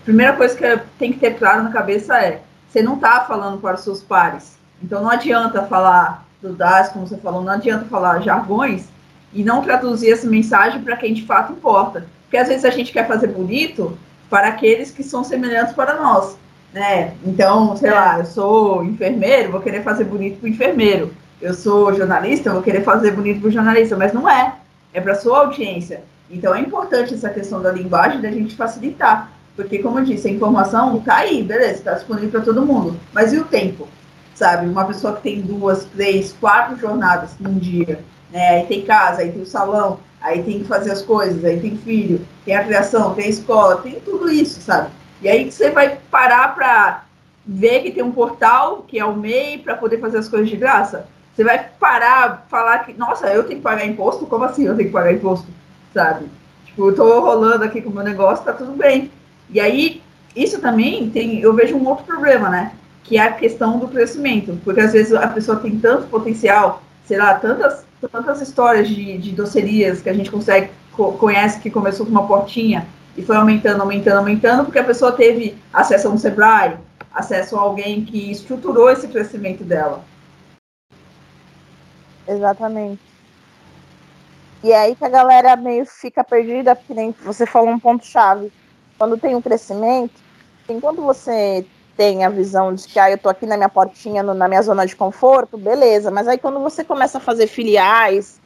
[0.00, 3.58] a primeira coisa que tem que ter claro na cabeça é, você não está falando
[3.58, 4.56] para os seus pares.
[4.82, 8.88] Então não adianta falar DAS, como você falou, não adianta falar jargões
[9.32, 12.06] e não traduzir essa mensagem para quem de fato importa.
[12.22, 13.96] Porque às vezes a gente quer fazer bonito
[14.28, 16.36] para aqueles que são semelhantes para nós.
[16.72, 17.14] Né?
[17.24, 21.14] Então, sei lá, eu sou enfermeiro, vou querer fazer bonito para o enfermeiro.
[21.40, 24.54] Eu sou jornalista, vou querer fazer bonito para o jornalista, mas não é.
[24.92, 26.02] É para sua audiência.
[26.30, 29.30] Então é importante essa questão da linguagem da gente facilitar.
[29.56, 32.98] Porque, como eu disse, a informação está aí, beleza, está disponível para todo mundo.
[33.12, 33.86] Mas e o tempo?
[34.34, 34.66] Sabe?
[34.66, 38.56] Uma pessoa que tem duas, três, quatro jornadas num dia, né?
[38.56, 41.76] Aí tem casa, aí tem o salão, aí tem que fazer as coisas, aí tem
[41.76, 44.90] filho, tem a criação, tem a escola, tem tudo isso, sabe?
[45.22, 47.04] E aí você vai parar para
[47.46, 50.56] ver que tem um portal, que é o MEI, para poder fazer as coisas de
[50.56, 51.06] graça.
[51.34, 54.26] Você vai parar, falar que, nossa, eu tenho que pagar imposto?
[54.26, 55.46] Como assim eu tenho que pagar imposto?
[55.92, 56.26] Sabe?
[56.66, 59.10] Tipo, eu tô rolando aqui com o meu negócio, tá tudo bem.
[59.50, 60.02] E aí,
[60.34, 62.72] isso também tem, eu vejo um outro problema, né?
[63.04, 67.18] Que é a questão do crescimento, porque às vezes a pessoa tem tanto potencial, sei
[67.18, 70.70] lá, tantas, tantas histórias de, de docerias que a gente consegue,
[71.18, 72.86] conhece que começou com uma portinha
[73.16, 76.78] e foi aumentando, aumentando, aumentando, porque a pessoa teve acesso a um Sebrae,
[77.12, 80.02] acesso a alguém que estruturou esse crescimento dela.
[82.26, 83.02] Exatamente.
[84.62, 88.50] E é aí que a galera meio fica perdida, porque nem você falou um ponto-chave.
[88.96, 90.14] Quando tem um crescimento,
[90.66, 94.34] enquanto você tem a visão de que ah, eu tô aqui na minha portinha, no,
[94.34, 96.10] na minha zona de conforto, beleza.
[96.10, 98.40] Mas aí quando você começa a fazer filiais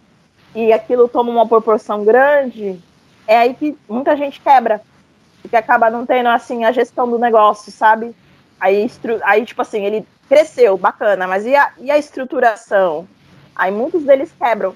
[0.55, 2.81] e aquilo toma uma proporção grande,
[3.27, 4.81] é aí que muita gente quebra.
[5.41, 8.15] Porque acaba não tendo assim a gestão do negócio, sabe?
[8.61, 8.91] Aí,
[9.23, 13.09] aí tipo assim, ele cresceu, bacana, mas e a, e a estruturação?
[13.55, 14.75] Aí muitos deles quebram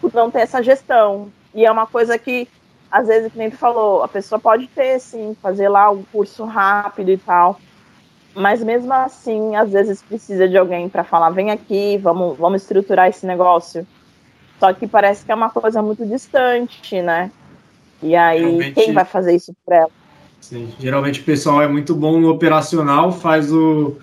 [0.00, 1.30] por não ter essa gestão.
[1.54, 2.48] E é uma coisa que
[2.90, 7.10] às vezes, como tu falou, a pessoa pode ter, sim, fazer lá um curso rápido
[7.10, 7.60] e tal,
[8.34, 13.08] mas mesmo assim, às vezes precisa de alguém para falar: vem aqui, vamos, vamos estruturar
[13.08, 13.86] esse negócio.
[14.60, 17.30] Só que parece que é uma coisa muito distante, né?
[18.02, 19.90] E aí, Realmente, quem vai fazer isso para ela?
[20.40, 23.96] Sim, geralmente o pessoal é muito bom no operacional, faz o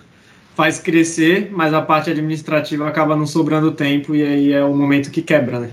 [0.54, 5.10] faz crescer, mas a parte administrativa acaba não sobrando tempo e aí é o momento
[5.10, 5.72] que quebra, né?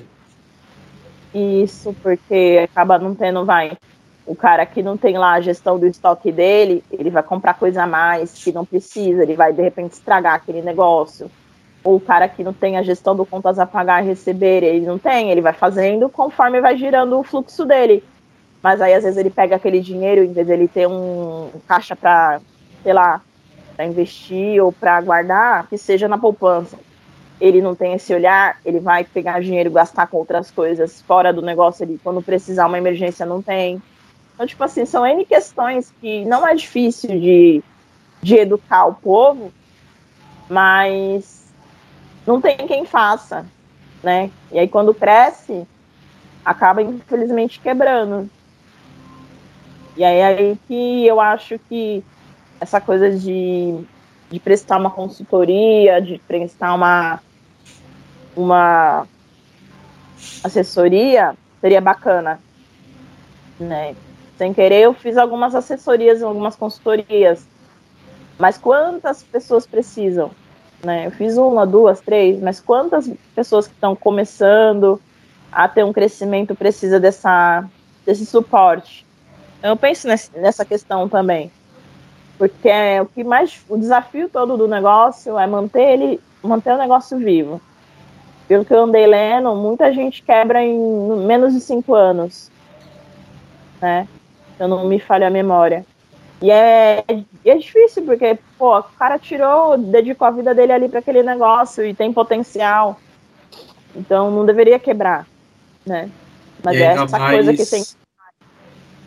[1.33, 3.77] Isso, porque acaba não tendo, vai,
[4.25, 7.83] o cara que não tem lá a gestão do estoque dele, ele vai comprar coisa
[7.83, 11.29] a mais que não precisa, ele vai de repente estragar aquele negócio.
[11.83, 14.85] Ou o cara que não tem a gestão do contas a pagar e receber, ele
[14.85, 18.03] não tem, ele vai fazendo conforme vai girando o fluxo dele.
[18.61, 21.95] Mas aí às vezes ele pega aquele dinheiro, em vez de ele ter um caixa
[21.95, 22.39] para,
[22.83, 23.21] sei lá,
[23.75, 26.77] para investir ou para guardar, que seja na poupança.
[27.41, 31.33] Ele não tem esse olhar, ele vai pegar dinheiro e gastar com outras coisas fora
[31.33, 31.99] do negócio ali.
[32.03, 33.81] Quando precisar uma emergência, não tem.
[34.35, 37.63] Então, tipo assim, são N questões que não é difícil de,
[38.21, 39.51] de educar o povo,
[40.47, 41.51] mas
[42.27, 43.45] não tem quem faça,
[44.03, 44.29] né?
[44.51, 45.67] E aí quando cresce,
[46.45, 48.29] acaba infelizmente quebrando.
[49.97, 52.03] E aí, aí que eu acho que
[52.59, 53.83] essa coisa de,
[54.29, 57.19] de prestar uma consultoria, de prestar uma,
[58.35, 59.07] uma
[60.43, 62.39] assessoria, seria bacana,
[63.59, 63.95] né?
[64.37, 67.45] Sem querer, eu fiz algumas assessorias, algumas consultorias.
[68.39, 70.31] Mas quantas pessoas precisam?
[70.83, 71.05] Né?
[71.05, 74.99] Eu fiz uma, duas, três, mas quantas pessoas que estão começando
[75.51, 77.63] a ter um crescimento precisa dessa,
[78.03, 79.05] desse suporte?
[79.61, 81.51] Eu penso nessa questão também.
[82.37, 83.63] Porque é o que mais.
[83.69, 87.61] O desafio todo do negócio é manter ele, manter o negócio vivo.
[88.51, 90.77] Pelo que eu andei lendo, muita gente quebra em
[91.25, 92.51] menos de cinco anos.
[93.81, 94.05] Né?
[94.59, 95.85] eu não me falha a memória.
[96.41, 97.01] E é,
[97.45, 101.85] é difícil, porque, pô, o cara tirou, dedicou a vida dele ali para aquele negócio
[101.85, 102.99] e tem potencial.
[103.95, 105.25] Então não deveria quebrar,
[105.85, 106.09] né?
[106.61, 107.83] Mas é essa mais, coisa que tem.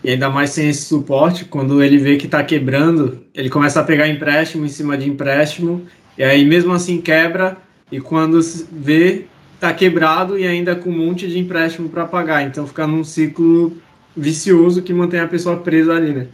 [0.02, 3.84] E ainda mais sem esse suporte, quando ele vê que está quebrando, ele começa a
[3.84, 7.58] pegar empréstimo em cima de empréstimo, e aí mesmo assim quebra,
[7.92, 8.40] e quando
[8.72, 12.42] vê, está quebrado e ainda com um monte de empréstimo para pagar.
[12.42, 13.76] Então fica num ciclo
[14.16, 16.28] vicioso que mantém a pessoa presa ali, né?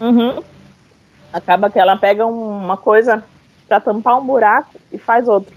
[0.00, 0.42] Uhum.
[1.32, 3.24] Acaba que ela pega uma coisa
[3.68, 5.54] para tampar um buraco e faz outro.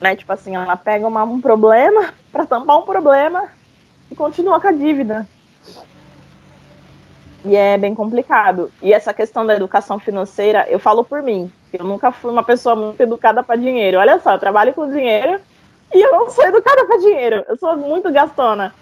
[0.00, 0.16] Né?
[0.16, 3.44] Tipo assim, ela pega uma, um problema para tampar um problema
[4.10, 5.28] e continua com a dívida.
[7.48, 8.70] E é bem complicado.
[8.82, 11.50] E essa questão da educação financeira, eu falo por mim.
[11.72, 13.98] Eu nunca fui uma pessoa muito educada para dinheiro.
[13.98, 15.40] Olha só, eu trabalho com dinheiro
[15.94, 17.42] e eu não sou educada para dinheiro.
[17.48, 18.74] Eu sou muito gastona.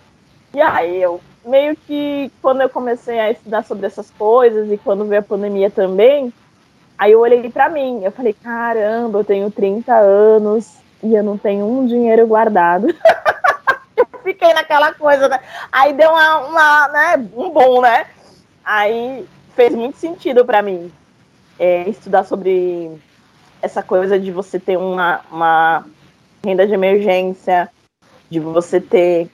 [0.52, 5.04] E aí eu meio que quando eu comecei a estudar sobre essas coisas e quando
[5.04, 6.32] veio a pandemia também,
[6.98, 10.74] aí eu olhei para mim, eu falei, caramba, eu tenho 30 anos
[11.04, 12.88] e eu não tenho um dinheiro guardado.
[13.96, 15.38] eu fiquei naquela coisa, né?
[15.70, 18.06] Aí deu uma, uma né, um bom, né?
[18.66, 19.24] Aí
[19.54, 20.90] fez muito sentido para mim
[21.56, 22.90] é, estudar sobre
[23.62, 25.86] essa coisa de você ter uma, uma
[26.44, 27.70] renda de emergência,
[28.28, 29.30] de você ter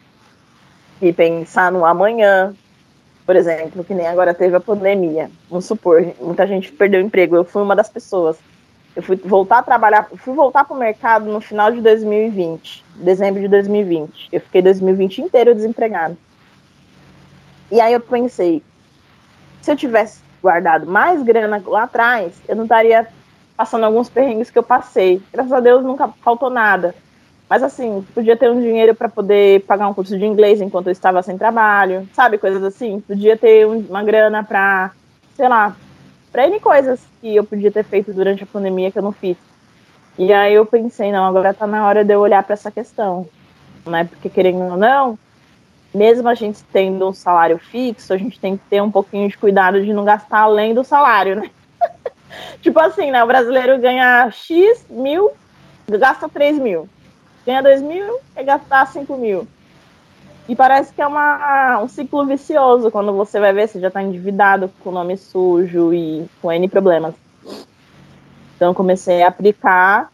[1.01, 2.55] que pensar no amanhã.
[3.25, 5.31] Por exemplo, que nem agora teve a pandemia.
[5.49, 7.35] Vamos supor, muita gente perdeu o emprego.
[7.35, 8.37] Eu fui uma das pessoas.
[8.95, 13.41] Eu fui voltar a trabalhar, fui voltar para o mercado no final de 2020, dezembro
[13.41, 14.29] de 2020.
[14.31, 16.19] Eu fiquei 2020 inteiro desempregado.
[17.71, 18.63] E aí eu pensei,
[19.63, 23.07] se eu tivesse guardado mais grana lá atrás, eu não estaria
[23.57, 25.23] passando alguns perrengues que eu passei.
[25.33, 26.95] Graças a Deus nunca faltou nada.
[27.49, 30.93] Mas assim, podia ter um dinheiro para poder pagar um curso de inglês enquanto eu
[30.93, 32.39] estava sem trabalho, sabe?
[32.39, 33.01] Coisas assim.
[33.01, 34.91] Podia ter uma grana para,
[35.37, 35.77] sei lá,
[36.33, 39.37] para N coisas que eu podia ter feito durante a pandemia que eu não fiz.
[40.19, 43.29] E aí eu pensei, não, agora está na hora de eu olhar para essa questão.
[43.87, 44.05] Né?
[44.05, 45.19] Porque querendo ou não,
[45.95, 49.37] mesmo a gente tendo um salário fixo, a gente tem que ter um pouquinho de
[49.37, 51.51] cuidado de não gastar além do salário, né?
[52.63, 53.23] tipo assim, né?
[53.23, 55.31] O brasileiro ganha X mil,
[55.89, 56.89] gasta 3 mil.
[57.45, 59.47] Ganha 2 mil e gastar 5 mil.
[60.49, 64.03] E parece que é uma, um ciclo vicioso quando você vai ver, você já está
[64.03, 67.15] endividado com o nome sujo e com N problemas.
[68.57, 70.11] Então comecei a aplicar.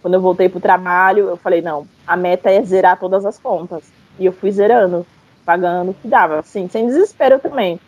[0.00, 3.38] Quando eu voltei para o trabalho, eu falei, não, a meta é zerar todas as
[3.38, 3.84] contas.
[4.18, 5.06] E eu fui zerando
[5.44, 7.80] pagando o que dava, assim, sem desespero também.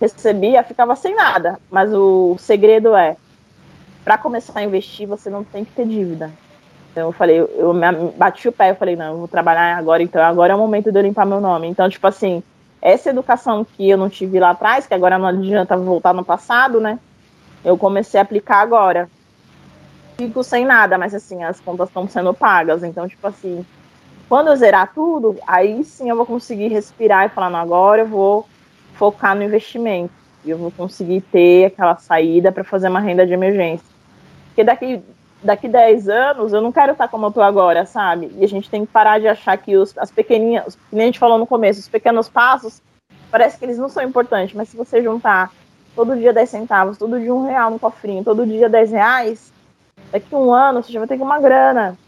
[0.00, 3.16] Recebia, ficava sem nada, mas o segredo é,
[4.04, 6.30] para começar a investir, você não tem que ter dívida.
[6.90, 7.72] Então eu falei, eu
[8.16, 10.90] bati o pé, eu falei, não, eu vou trabalhar agora, então agora é o momento
[10.90, 11.68] de eu limpar meu nome.
[11.68, 12.42] Então, tipo assim,
[12.82, 16.80] essa educação que eu não tive lá atrás, que agora não adianta voltar no passado,
[16.80, 16.98] né?
[17.64, 19.08] Eu comecei a aplicar agora.
[20.16, 22.82] Fico sem nada, mas assim, as contas estão sendo pagas.
[22.82, 23.64] Então, tipo assim,
[24.30, 28.06] quando eu zerar tudo, aí sim eu vou conseguir respirar e falar, não, agora eu
[28.06, 28.46] vou
[28.94, 30.14] focar no investimento.
[30.44, 33.84] E eu vou conseguir ter aquela saída para fazer uma renda de emergência.
[34.46, 35.02] Porque daqui,
[35.42, 38.30] daqui 10 anos eu não quero estar como eu estou agora, sabe?
[38.38, 41.18] E a gente tem que parar de achar que os, as pequeninhas, como a gente
[41.18, 42.80] falou no começo, os pequenos passos,
[43.32, 45.50] parece que eles não são importantes, mas se você juntar
[45.96, 49.52] todo dia 10 centavos, todo dia um real no cofrinho, todo dia 10 reais,
[50.12, 51.98] daqui um ano você já vai ter uma grana.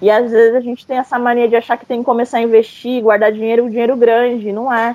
[0.00, 2.42] E às vezes a gente tem essa mania de achar que tem que começar a
[2.42, 4.94] investir, guardar dinheiro, dinheiro grande, não é.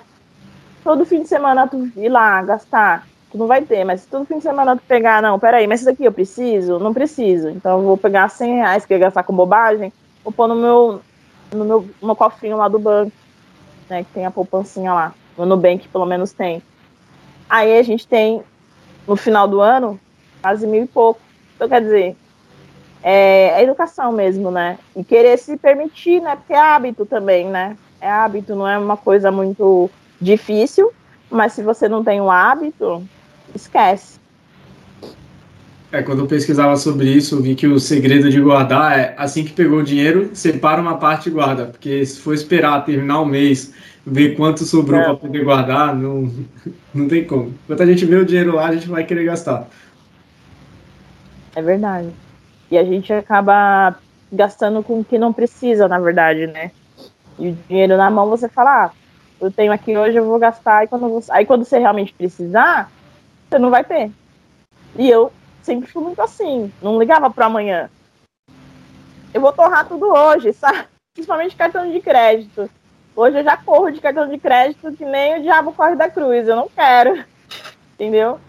[0.83, 4.37] Todo fim de semana tu ir lá gastar, tu não vai ter, mas todo fim
[4.37, 6.79] de semana tu pegar, não, peraí, mas isso daqui eu preciso?
[6.79, 7.49] Não preciso.
[7.49, 9.91] Então eu vou pegar 100 reais que eu ia gastar com bobagem,
[10.23, 11.01] vou pôr no meu,
[11.51, 13.11] no meu, no cofrinho lá do banco,
[13.89, 15.13] né, que tem a poupancinha lá.
[15.37, 16.61] No Nubank pelo menos tem.
[17.49, 18.41] Aí a gente tem,
[19.05, 19.99] no final do ano,
[20.41, 21.19] quase mil e pouco.
[21.55, 22.15] Então quer dizer,
[23.03, 24.79] é a educação mesmo, né?
[24.95, 26.37] E querer se permitir, né?
[26.37, 27.75] Porque é hábito também, né?
[27.99, 29.89] É hábito, não é uma coisa muito
[30.19, 30.91] difícil,
[31.29, 33.03] mas se você não tem o um hábito,
[33.53, 34.23] esquece.
[35.91, 39.43] É, quando eu pesquisava sobre isso, eu vi que o segredo de guardar é assim
[39.43, 41.67] que pegou o dinheiro, separa uma parte e guarda.
[41.67, 43.71] Porque se for esperar terminar o mês,
[44.03, 45.03] ver quanto sobrou é.
[45.03, 46.31] para poder guardar, não,
[46.91, 47.53] não tem como.
[47.65, 49.67] Enquanto a gente vê o dinheiro lá, a gente vai querer gastar.
[51.55, 52.09] É verdade.
[52.73, 53.95] E a gente acaba
[54.31, 56.71] gastando com o que não precisa, na verdade, né?
[57.37, 58.91] E o dinheiro na mão você fala, ah,
[59.39, 61.31] eu tenho aqui hoje, eu vou gastar, e quando você...
[61.31, 62.89] aí quando você realmente precisar,
[63.47, 64.09] você não vai ter.
[64.97, 67.91] E eu sempre fui muito assim, não ligava para amanhã.
[69.31, 70.87] Eu vou torrar tudo hoje, sabe?
[71.13, 72.67] Principalmente cartão de crédito.
[73.15, 76.47] Hoje eu já corro de cartão de crédito que nem o diabo corre da cruz,
[76.47, 77.23] eu não quero.
[77.93, 78.39] Entendeu?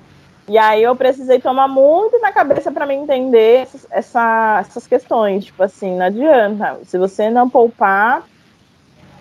[0.47, 5.47] E aí eu precisei tomar muito na cabeça para me entender essas, essa, essas questões.
[5.47, 6.81] Tipo assim, não adianta.
[6.85, 8.23] Se você não poupar,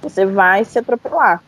[0.01, 1.41] você vai se atropelar.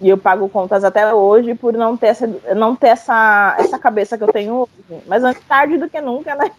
[0.00, 2.26] E eu pago contas até hoje por não ter essa,
[2.56, 5.02] não ter essa, essa cabeça que eu tenho hoje.
[5.06, 6.50] Mas antes tarde do que nunca, né?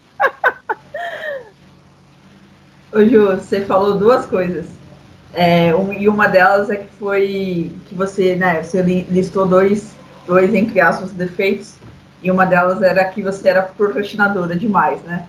[2.94, 4.68] Ô Ju, você falou duas coisas.
[5.34, 9.94] É, um, e uma delas é que foi que você, né, você listou dois,
[10.26, 11.76] dois entre aspas, defeitos
[12.26, 15.28] e uma delas era que você era procrastinadora demais, né?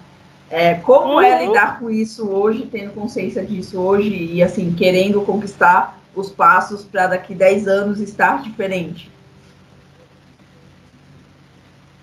[0.49, 1.36] É, como é uhum.
[1.36, 6.84] é lidar com isso hoje, tendo consciência disso hoje e assim, querendo conquistar os passos
[6.84, 9.12] para daqui 10 anos estar diferente?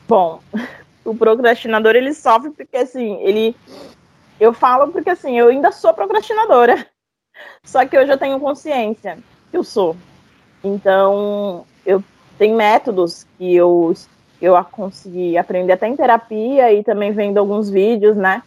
[0.08, 0.40] Bom,
[1.04, 3.56] o procrastinador ele sofre porque assim, ele
[4.40, 6.86] eu falo porque assim, eu ainda sou procrastinadora.
[7.66, 9.18] Só que hoje eu tenho consciência
[9.50, 9.98] que eu sou.
[10.64, 12.04] Então, eu
[12.38, 13.96] tenho métodos que eu
[14.44, 18.44] eu consegui aprender até em terapia e também vendo alguns vídeos, né?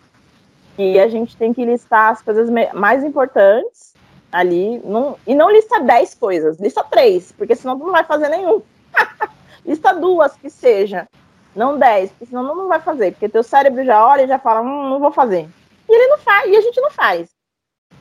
[0.76, 3.94] E a gente tem que listar as coisas mais importantes
[4.30, 4.78] ali.
[4.84, 8.60] Não, e não lista 10 coisas, lista três, porque senão tu não vai fazer nenhum.
[9.64, 11.08] lista duas que seja,
[11.54, 13.12] não 10, porque senão não vai fazer.
[13.12, 15.48] Porque teu cérebro já olha e já fala, hum, não vou fazer.
[15.88, 17.30] E ele não faz, e a gente não faz.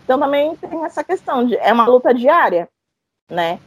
[0.03, 2.67] Então também tem essa questão de é uma luta diária,
[3.31, 3.57] né?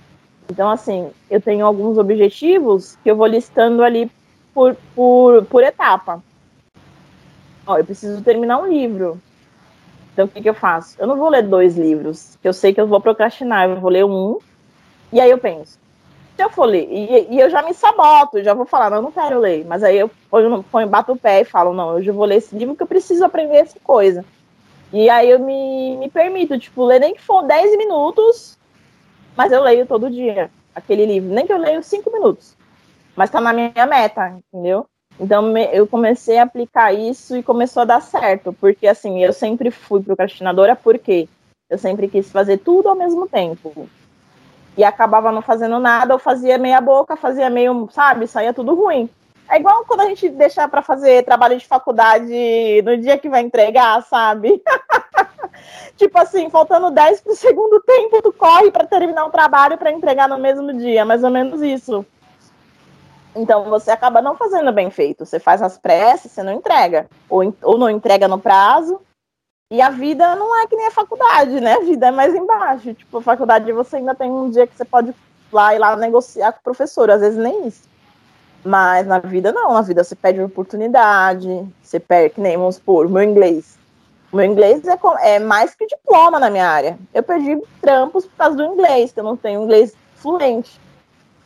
[0.50, 4.10] Então, assim, eu tenho alguns objetivos que eu vou listando ali
[4.58, 6.20] por, por, por etapa.
[7.64, 9.20] Ó, eu preciso terminar um livro.
[10.12, 10.96] Então, o que, que eu faço?
[10.98, 13.68] Eu não vou ler dois livros, que eu sei que eu vou procrastinar.
[13.68, 14.36] Eu vou ler um,
[15.12, 15.78] e aí eu penso,
[16.34, 19.02] se eu for ler, e, e eu já me saboto, já vou falar, não, eu
[19.02, 19.64] não quero ler.
[19.64, 22.38] Mas aí eu ponho, ponho, bato o pé e falo, não, eu já vou ler
[22.38, 24.24] esse livro que eu preciso aprender essa coisa.
[24.92, 28.58] E aí eu me, me permito, tipo, ler nem que for 10 minutos,
[29.36, 31.32] mas eu leio todo dia aquele livro.
[31.32, 32.57] Nem que eu leio 5 minutos
[33.18, 34.86] mas tá na minha meta, entendeu?
[35.18, 39.72] Então eu comecei a aplicar isso e começou a dar certo, porque assim, eu sempre
[39.72, 41.28] fui procrastinadora porque
[41.68, 43.88] eu sempre quis fazer tudo ao mesmo tempo.
[44.76, 49.10] E acabava não fazendo nada, ou fazia meia boca, fazia meio, sabe, saía tudo ruim.
[49.50, 53.40] É igual quando a gente deixa para fazer trabalho de faculdade no dia que vai
[53.40, 54.62] entregar, sabe?
[55.98, 60.28] tipo assim, faltando 10 pro segundo tempo, tu corre para terminar o trabalho para entregar
[60.28, 62.06] no mesmo dia, mais ou menos isso.
[63.34, 65.24] Então você acaba não fazendo bem feito.
[65.24, 67.08] Você faz as pressas, você não entrega.
[67.28, 69.00] Ou, ou não entrega no prazo.
[69.70, 71.74] E a vida não é que nem a faculdade, né?
[71.74, 72.94] A vida é mais embaixo.
[72.94, 75.14] Tipo, a faculdade você ainda tem um dia que você pode
[75.52, 77.82] lá ir lá negociar com o professor, às vezes nem isso.
[78.64, 83.08] Mas na vida não, na vida você perde oportunidade, você perde, que nem, vamos supor,
[83.08, 83.78] meu inglês.
[84.32, 84.98] Meu inglês é,
[85.36, 86.98] é mais que diploma na minha área.
[87.14, 90.78] Eu perdi trampos por causa do inglês, que eu não tenho inglês fluente.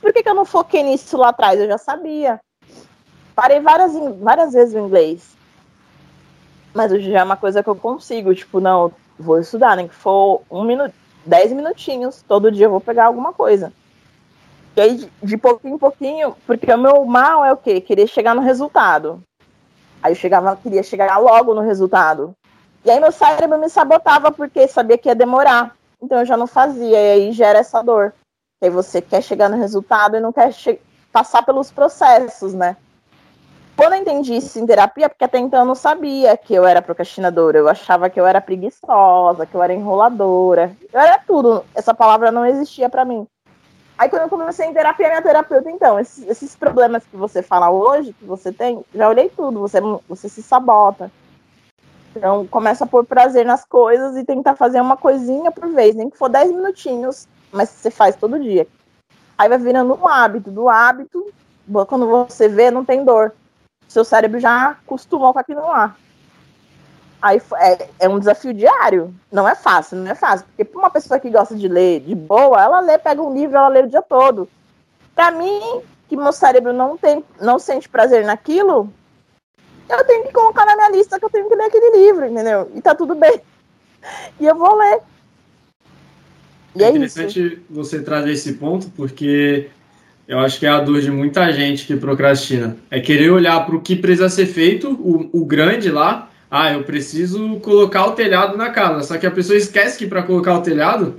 [0.03, 1.61] Por que, que eu não foquei nisso lá atrás?
[1.61, 2.41] Eu já sabia.
[3.37, 5.37] Parei várias, várias vezes o inglês.
[6.75, 8.35] Mas hoje já é uma coisa que eu consigo.
[8.35, 10.93] Tipo, não, vou estudar, nem que for um minuto,
[11.25, 12.21] dez minutinhos.
[12.27, 13.73] Todo dia eu vou pegar alguma coisa.
[14.77, 17.81] E aí, de, pouquinho em pouquinho, porque o meu mal é o quê?
[17.81, 19.23] Querer chegar no resultado.
[20.03, 22.35] Aí eu chegava, queria chegar logo no resultado.
[22.85, 25.77] E aí meu cérebro me sabotava porque sabia que ia demorar.
[26.03, 28.13] Então eu já não fazia, e aí gera essa dor.
[28.63, 30.55] Que você quer chegar no resultado e não quer
[31.11, 32.77] passar pelos processos, né?
[33.77, 36.81] Quando eu entendi isso em terapia, porque até então eu não sabia que eu era
[36.81, 41.65] procrastinadora, eu achava que eu era preguiçosa, que eu era enroladora, eu era tudo.
[41.75, 43.27] Essa palavra não existia para mim.
[43.99, 47.69] Aí quando eu comecei em terapia, minha terapeuta, então, esses, esses, problemas que você fala
[47.69, 51.11] hoje, que você tem, já olhei tudo, você, você se sabota.
[52.15, 56.09] Então, começa a pôr prazer nas coisas e tentar fazer uma coisinha por vez, nem
[56.09, 58.67] que for 10 minutinhos, mas você faz todo dia.
[59.37, 61.33] Aí vai virando um hábito, do hábito,
[61.87, 63.33] quando você vê, não tem dor.
[63.89, 65.95] Seu cérebro já acostumou com aquilo lá.
[67.21, 69.15] Aí é, é, um desafio diário.
[69.31, 70.47] Não é fácil, não é fácil.
[70.47, 73.57] Porque para uma pessoa que gosta de ler de boa, ela lê, pega um livro,
[73.57, 74.49] ela lê o dia todo.
[75.15, 78.93] Para mim, que meu cérebro não tem, não sente prazer naquilo,
[79.89, 82.71] eu tenho que colocar na minha lista que eu tenho que ler aquele livro, entendeu?
[82.75, 83.41] E tá tudo bem.
[84.41, 85.01] E eu vou ler.
[86.75, 87.57] E é, é interessante isso.
[87.69, 89.69] você trazer esse ponto, porque
[90.27, 92.77] eu acho que é a dor de muita gente que procrastina.
[92.91, 96.31] É querer olhar para o que precisa ser feito, o, o grande lá.
[96.51, 99.03] Ah, eu preciso colocar o telhado na casa.
[99.03, 101.17] Só que a pessoa esquece que para colocar o telhado,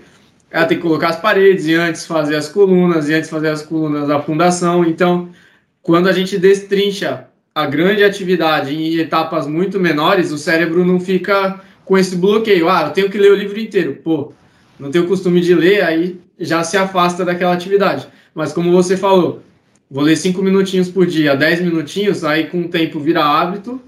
[0.49, 3.63] ela tem que colocar as paredes e antes fazer as colunas, e antes fazer as
[3.63, 4.85] colunas a fundação.
[4.85, 5.29] Então,
[5.81, 11.59] quando a gente destrincha a grande atividade em etapas muito menores, o cérebro não fica
[11.85, 12.69] com esse bloqueio.
[12.69, 13.97] Ah, eu tenho que ler o livro inteiro.
[14.03, 14.33] Pô,
[14.79, 18.07] não tem o costume de ler, aí já se afasta daquela atividade.
[18.33, 19.41] Mas como você falou,
[19.89, 23.81] vou ler cinco minutinhos por dia, dez minutinhos, aí com o tempo vira hábito,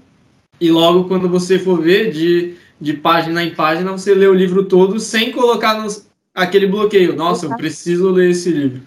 [0.60, 4.64] e logo quando você for ver de, de página em página, você lê o livro
[4.64, 7.14] todo sem colocar nos, aquele bloqueio.
[7.14, 8.82] Nossa, eu preciso ler esse livro.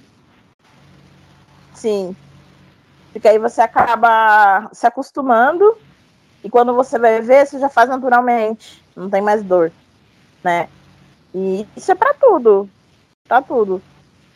[1.75, 2.15] Sim.
[3.11, 5.75] Porque aí você acaba se acostumando
[6.43, 8.83] e quando você vai ver, você já faz naturalmente.
[8.95, 9.71] Não tem mais dor,
[10.43, 10.67] né?
[11.33, 12.69] E isso é para tudo.
[13.27, 13.81] Para tudo.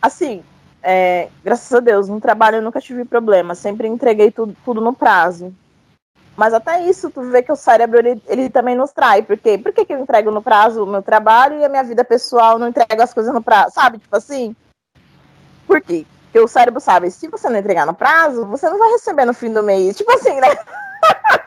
[0.02, 0.44] Assim,
[0.82, 4.94] é, graças a Deus, no trabalho eu nunca tive problema, sempre entreguei tudo, tudo no
[4.94, 5.54] prazo.
[6.36, 9.22] Mas até isso, tu vê que o cérebro, ele, ele também nos trai.
[9.22, 9.58] Por quê?
[9.58, 12.58] Por que, que eu entrego no prazo o meu trabalho e a minha vida pessoal
[12.58, 13.76] não entrego as coisas no prazo?
[13.76, 14.00] Sabe?
[14.00, 14.56] Tipo assim.
[15.68, 16.06] Por quê?
[16.24, 19.36] Porque o cérebro sabe, se você não entregar no prazo, você não vai receber no
[19.36, 19.96] fim do mês.
[19.96, 20.48] Tipo assim, né?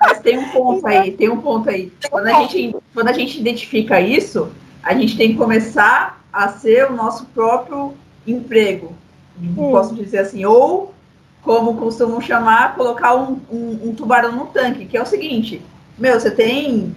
[0.01, 1.93] Mas tem um ponto aí, tem um ponto aí.
[2.09, 4.53] Quando a gente, quando a gente identifica isso,
[4.87, 8.95] a gente tem que começar a ser o nosso próprio emprego.
[9.37, 9.53] Hum.
[9.73, 10.95] Posso dizer assim, ou
[11.43, 15.61] como costumam chamar, colocar um, um, um, tubarão no tanque, que é o seguinte,
[15.99, 16.95] meu, você tem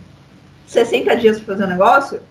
[0.68, 2.22] 60 dias para fazer um negócio,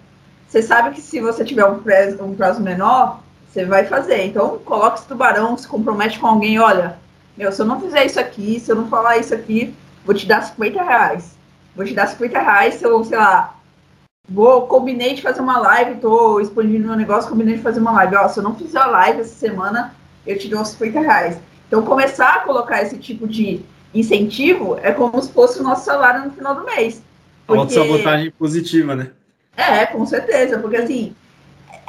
[0.47, 4.25] você sabe que se você tiver um prazo, um prazo menor, você vai fazer.
[4.27, 6.99] Então, coloca esse tubarão, se compromete com alguém, olha,
[7.37, 10.25] meu, se eu não fizer isso aqui, se eu não falar isso aqui, vou te
[10.25, 11.37] dar 50 reais.
[11.75, 13.58] Vou te dar 50 reais se eu, sei lá,
[14.29, 18.17] vou, combinei de fazer uma live, tô expandindo meu negócio, combinei de fazer uma live.
[18.17, 19.95] Ó, se eu não fizer a live essa semana,
[20.27, 21.39] eu te dou 50 reais.
[21.67, 23.61] Então, começar a colocar esse tipo de
[23.95, 27.03] incentivo é como se fosse o nosso salário no final do mês.
[27.47, 27.61] Porque...
[27.61, 29.11] Auto-sabotagem positiva, né?
[29.57, 31.15] É, com certeza, porque assim,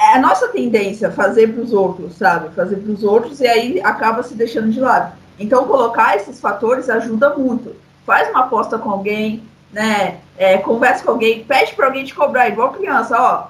[0.00, 2.54] é a nossa tendência fazer para os outros, sabe?
[2.54, 5.12] Fazer para os outros e aí acaba se deixando de lado.
[5.38, 7.76] Então, colocar esses fatores ajuda muito.
[8.04, 9.42] Faz uma aposta com alguém,
[9.72, 10.20] né?
[10.36, 13.48] É, conversa com alguém, pede para alguém te cobrar, igual criança, ó.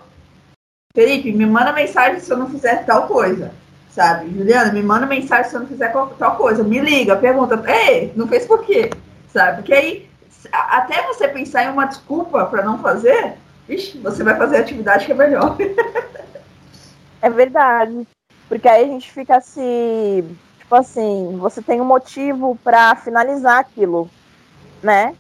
[0.95, 3.53] Felipe, me manda mensagem se eu não fizer tal coisa
[3.91, 4.31] sabe?
[4.31, 8.27] Juliana, me manda mensagem se eu não fizer tal coisa, me liga, pergunta, ei, não
[8.27, 8.91] fez por quê?
[9.33, 9.59] Sabe?
[9.59, 10.09] Porque aí,
[10.53, 13.35] até você pensar em uma desculpa para não fazer,
[13.69, 15.57] vixe, você vai fazer a atividade que é melhor.
[17.21, 18.07] é verdade.
[18.49, 24.11] Porque aí a gente fica assim, tipo assim, você tem um motivo para finalizar aquilo,
[24.83, 25.15] né?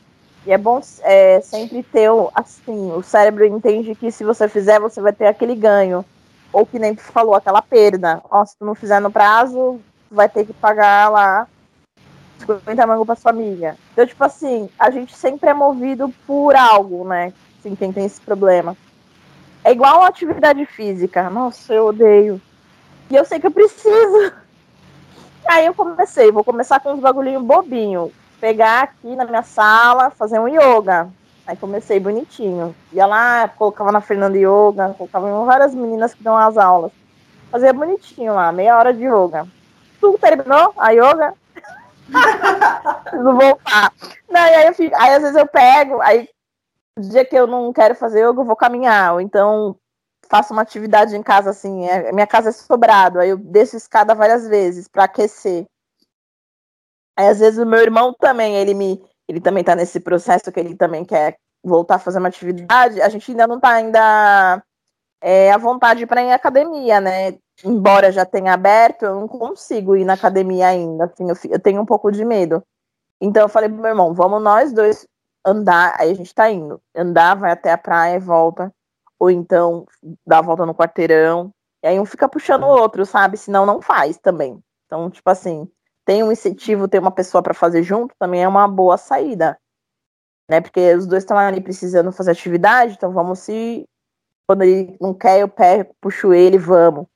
[0.46, 5.00] E é bom é, sempre ter, assim, o cérebro entende que se você fizer, você
[5.00, 6.04] vai ter aquele ganho.
[6.52, 8.20] Ou que nem tu falou, aquela perda.
[8.30, 9.80] Ó, se tu não fizer no prazo,
[10.10, 11.46] vai ter que pagar lá
[12.38, 13.76] 50 mangos pra família.
[13.92, 17.32] Então, tipo assim, a gente sempre é movido por algo, né?
[17.58, 18.76] Assim, quem tem esse problema.
[19.62, 21.28] É igual a atividade física.
[21.28, 22.40] Nossa, eu odeio.
[23.10, 24.32] E eu sei que eu preciso.
[25.46, 28.10] Aí eu comecei, vou começar com uns bagulhinhos bobinho.
[28.40, 31.10] Pegar aqui na minha sala, fazer um yoga.
[31.46, 32.74] Aí comecei bonitinho.
[32.92, 36.92] Ia lá, colocava na Fernanda Yoga, colocava em várias meninas que dão as aulas.
[37.50, 39.46] Fazia bonitinho lá, meia hora de yoga.
[40.00, 41.34] Tudo terminou a yoga.
[43.02, 43.92] Preciso voltar.
[44.28, 46.28] Não, aí, eu fico, aí às vezes eu pego, aí
[46.98, 49.14] dia que eu não quero fazer yoga, eu vou caminhar.
[49.14, 49.76] Ou então
[50.28, 51.86] faço uma atividade em casa assim.
[51.86, 55.66] É, minha casa é sobrado, aí eu desço escada várias vezes para aquecer.
[57.16, 60.58] Aí às vezes o meu irmão também, ele me ele também está nesse processo que
[60.58, 64.62] ele também quer voltar a fazer uma atividade, a gente ainda não está ainda
[65.20, 67.38] é, à vontade para ir em academia, né?
[67.64, 71.80] Embora já tenha aberto, eu não consigo ir na academia ainda, assim, eu, eu tenho
[71.80, 72.62] um pouco de medo.
[73.20, 75.06] Então eu falei pro meu irmão, vamos nós dois
[75.44, 76.80] andar, aí a gente tá indo.
[76.94, 78.72] Andar, vai até a praia e volta.
[79.18, 79.86] Ou então
[80.26, 81.52] dá a volta no quarteirão.
[81.82, 83.36] E aí um fica puxando o outro, sabe?
[83.36, 84.62] Senão não faz também.
[84.86, 85.70] Então, tipo assim,
[86.10, 89.56] tem um incentivo, ter uma pessoa para fazer junto, também é uma boa saída.
[90.50, 90.60] Né?
[90.60, 93.88] Porque os dois estão ali precisando fazer atividade, então vamos se.
[94.44, 97.06] Quando ele não quer, eu pego, puxo ele, vamos.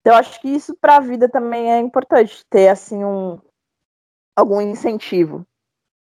[0.00, 3.38] Então, acho que isso para a vida também é importante, ter assim um
[4.34, 5.46] algum incentivo.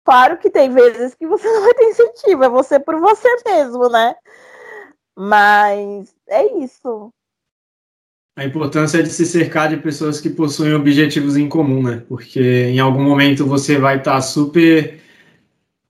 [0.03, 3.89] Claro que tem vezes que você não vai ter incentivo, é você por você mesmo,
[3.89, 4.15] né?
[5.15, 7.13] Mas é isso
[8.38, 12.03] a importância de se cercar de pessoas que possuem objetivos em comum, né?
[12.07, 14.99] Porque em algum momento você vai estar tá super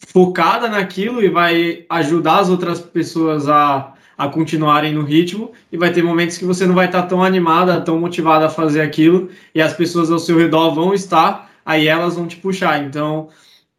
[0.08, 5.92] focada naquilo e vai ajudar as outras pessoas a, a continuarem no ritmo, e vai
[5.92, 9.30] ter momentos que você não vai estar tá tão animada, tão motivada a fazer aquilo,
[9.54, 12.82] e as pessoas ao seu redor vão estar, aí elas vão te puxar.
[12.82, 13.28] Então,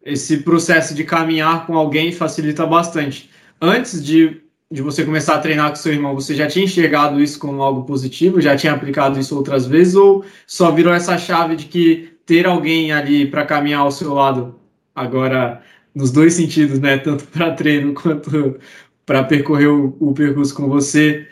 [0.05, 3.31] esse processo de caminhar com alguém facilita bastante.
[3.63, 7.39] Antes de de você começar a treinar com seu irmão, você já tinha enxergado isso
[7.39, 8.41] como algo positivo?
[8.41, 9.95] Já tinha aplicado isso outras vezes?
[9.95, 14.61] Ou só virou essa chave de que ter alguém ali para caminhar ao seu lado,
[14.95, 15.63] agora
[15.95, 16.99] nos dois sentidos, né?
[16.99, 18.59] Tanto para treino quanto
[19.07, 21.27] para percorrer o, o, percurso com você.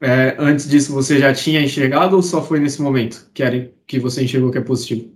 [0.00, 3.98] É, antes disso, você já tinha enxergado ou só foi nesse momento que, era, que
[3.98, 5.10] você enxergou que é positivo?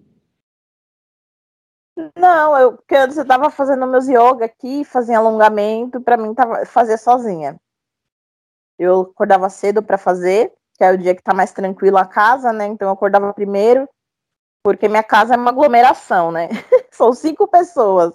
[2.17, 6.65] Não, eu, porque antes eu estava fazendo meus yoga aqui, fazia alongamento, para mim tava,
[6.65, 7.59] fazer sozinha.
[8.79, 12.53] Eu acordava cedo para fazer, que é o dia que tá mais tranquilo a casa,
[12.53, 12.67] né?
[12.67, 13.89] Então eu acordava primeiro,
[14.63, 16.49] porque minha casa é uma aglomeração, né?
[16.91, 18.15] São cinco pessoas.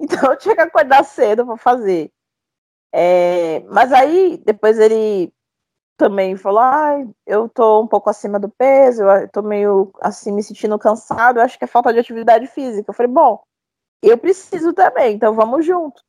[0.00, 2.10] Então eu tinha que acordar cedo para fazer.
[2.92, 5.32] É, mas aí, depois ele
[5.96, 6.94] também falou: ah,
[7.26, 11.42] eu tô um pouco acima do peso, eu tô meio assim, me sentindo cansado, eu
[11.44, 12.90] acho que é falta de atividade física.
[12.90, 13.42] Eu falei: bom,
[14.02, 16.02] eu preciso também, então vamos junto.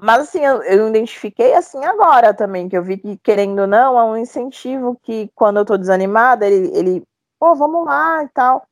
[0.00, 3.98] Mas assim, eu, eu identifiquei assim agora também, que eu vi que, querendo ou não,
[3.98, 7.02] é um incentivo que quando eu tô desanimada, ele, ele
[7.38, 8.66] pô, vamos lá e tal.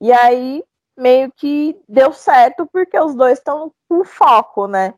[0.00, 0.64] E aí,
[0.96, 4.94] meio que deu certo, porque os dois estão com foco, né?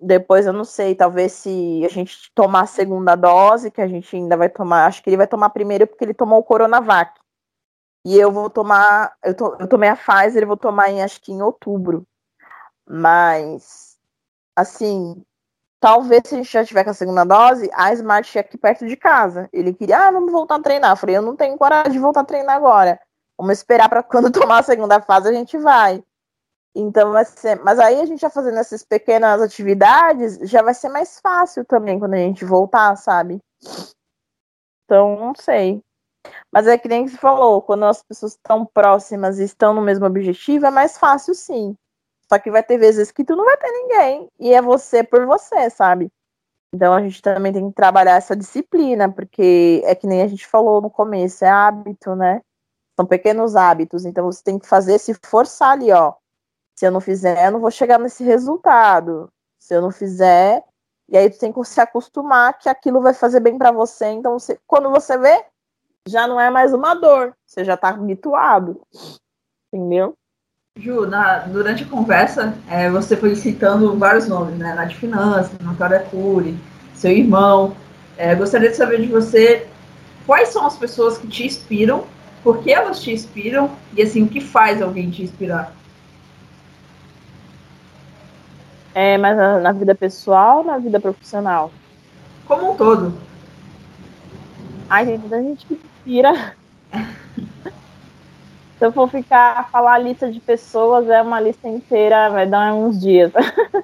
[0.00, 4.14] Depois eu não sei, talvez se a gente tomar a segunda dose, que a gente
[4.14, 7.18] ainda vai tomar, acho que ele vai tomar primeiro porque ele tomou o Coronavac.
[8.04, 11.20] E eu vou tomar, eu, to, eu tomei a Pfizer, eu vou tomar em acho
[11.20, 12.06] que em outubro.
[12.88, 13.95] Mas,
[14.56, 15.22] assim,
[15.80, 18.86] talvez se a gente já tiver com a segunda dose, a Smart chegue aqui perto
[18.86, 19.48] de casa.
[19.52, 20.92] Ele queria, ah, vamos voltar a treinar.
[20.92, 22.98] Eu falei, eu não tenho coragem de voltar a treinar agora.
[23.38, 26.02] Vamos esperar para quando tomar a segunda fase a gente vai.
[26.74, 30.90] Então vai ser, mas aí a gente já fazendo essas pequenas atividades, já vai ser
[30.90, 33.40] mais fácil também quando a gente voltar, sabe?
[34.84, 35.82] Então, não sei.
[36.52, 40.04] Mas é que nem você falou, quando as pessoas estão próximas e estão no mesmo
[40.04, 41.76] objetivo, é mais fácil sim.
[42.28, 44.28] Só que vai ter vezes que tu não vai ter ninguém.
[44.38, 46.10] E é você por você, sabe?
[46.74, 50.46] Então a gente também tem que trabalhar essa disciplina, porque é que nem a gente
[50.46, 52.42] falou no começo, é hábito, né?
[52.96, 54.04] São pequenos hábitos.
[54.04, 56.14] Então você tem que fazer, se forçar ali, ó
[56.76, 59.32] se eu não fizer, eu não vou chegar nesse resultado.
[59.58, 60.62] Se eu não fizer,
[61.08, 64.06] e aí tu tem que se acostumar que aquilo vai fazer bem para você.
[64.08, 65.44] Então, você, quando você vê,
[66.06, 68.80] já não é mais uma dor, você já tá habituado.
[69.72, 70.14] Entendeu?
[70.78, 74.74] Ju, na, durante a conversa, é, você foi citando vários nomes, né?
[74.74, 76.54] Nath Finanças, Natália Cury,
[76.92, 77.74] seu irmão.
[78.18, 79.66] É, gostaria de saber de você
[80.26, 82.04] quais são as pessoas que te inspiram,
[82.42, 85.72] por que elas te inspiram e assim, o que faz alguém te inspirar?
[88.94, 91.72] É, mas na, na vida pessoal na vida profissional?
[92.46, 93.14] Como um todo.
[94.90, 96.54] Ai, gente, a gente que pira.
[98.78, 102.46] Se eu for ficar a falar a lista de pessoas, é uma lista inteira, vai
[102.46, 103.32] dar uns dias.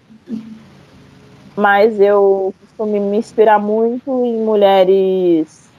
[1.56, 5.70] Mas eu costumo me inspirar muito em mulheres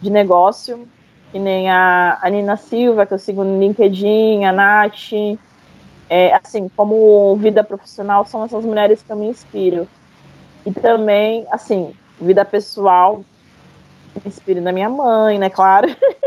[0.00, 0.86] de negócio,
[1.30, 5.12] que nem a, a Nina Silva, que eu sigo no LinkedIn, a Nath,
[6.08, 9.86] é, assim, como vida profissional, são essas mulheres que eu me inspiro.
[10.64, 13.22] E também, assim, vida pessoal,
[14.16, 15.88] me inspiro na minha mãe, né, claro.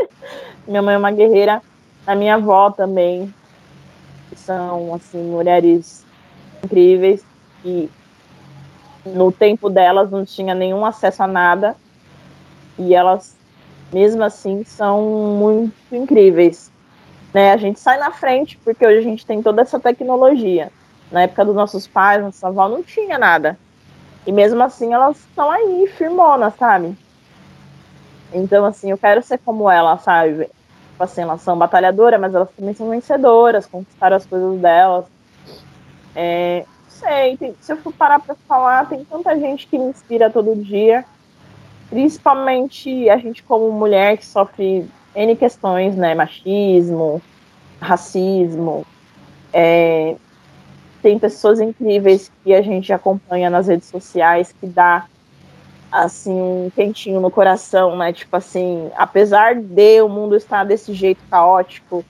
[0.66, 1.62] minha mãe é uma guerreira,
[2.06, 3.32] a minha avó também.
[4.36, 6.04] São, assim, mulheres
[6.62, 7.24] incríveis
[7.64, 7.90] e
[9.04, 11.76] no tempo delas não tinha nenhum acesso a nada
[12.78, 13.36] e elas,
[13.92, 15.02] mesmo assim, são
[15.38, 16.70] muito incríveis.
[17.32, 17.52] Né?
[17.52, 20.70] A gente sai na frente porque hoje a gente tem toda essa tecnologia.
[21.10, 23.58] Na época dos nossos pais, nossa avó não tinha nada.
[24.26, 26.96] E mesmo assim elas estão aí, firmonas, sabe?
[28.32, 30.44] Então, assim, eu quero ser como ela, sabe?
[30.44, 35.06] Tipo assim, elas são batalhadoras, mas elas também são vencedoras, conquistaram as coisas delas.
[36.14, 39.86] É, não sei, tem, se eu for parar pra falar, tem tanta gente que me
[39.86, 41.04] inspira todo dia.
[41.88, 46.14] Principalmente a gente como mulher que sofre N questões, né?
[46.14, 47.20] Machismo,
[47.80, 48.86] racismo.
[49.52, 50.14] É,
[51.02, 55.06] tem pessoas incríveis que a gente acompanha nas redes sociais que dá
[55.90, 58.12] assim um quentinho no coração, né?
[58.12, 62.04] Tipo assim, apesar de o mundo estar desse jeito caótico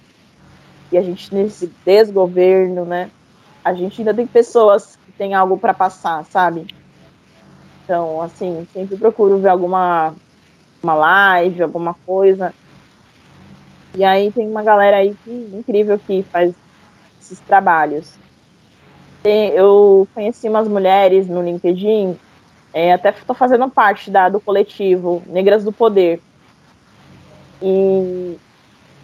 [0.92, 3.10] e a gente nesse desgoverno, né?
[3.64, 6.66] A gente ainda tem pessoas que têm algo para passar, sabe?
[7.84, 10.14] Então, assim, sempre procuro ver alguma
[10.82, 12.54] uma live, alguma coisa
[13.94, 16.54] e aí tem uma galera aí que, incrível que faz
[17.20, 18.12] esses trabalhos.
[19.24, 22.16] Eu conheci umas mulheres no LinkedIn,
[22.72, 26.20] é, até estou fazendo parte da, do coletivo Negras do Poder.
[27.60, 28.36] E,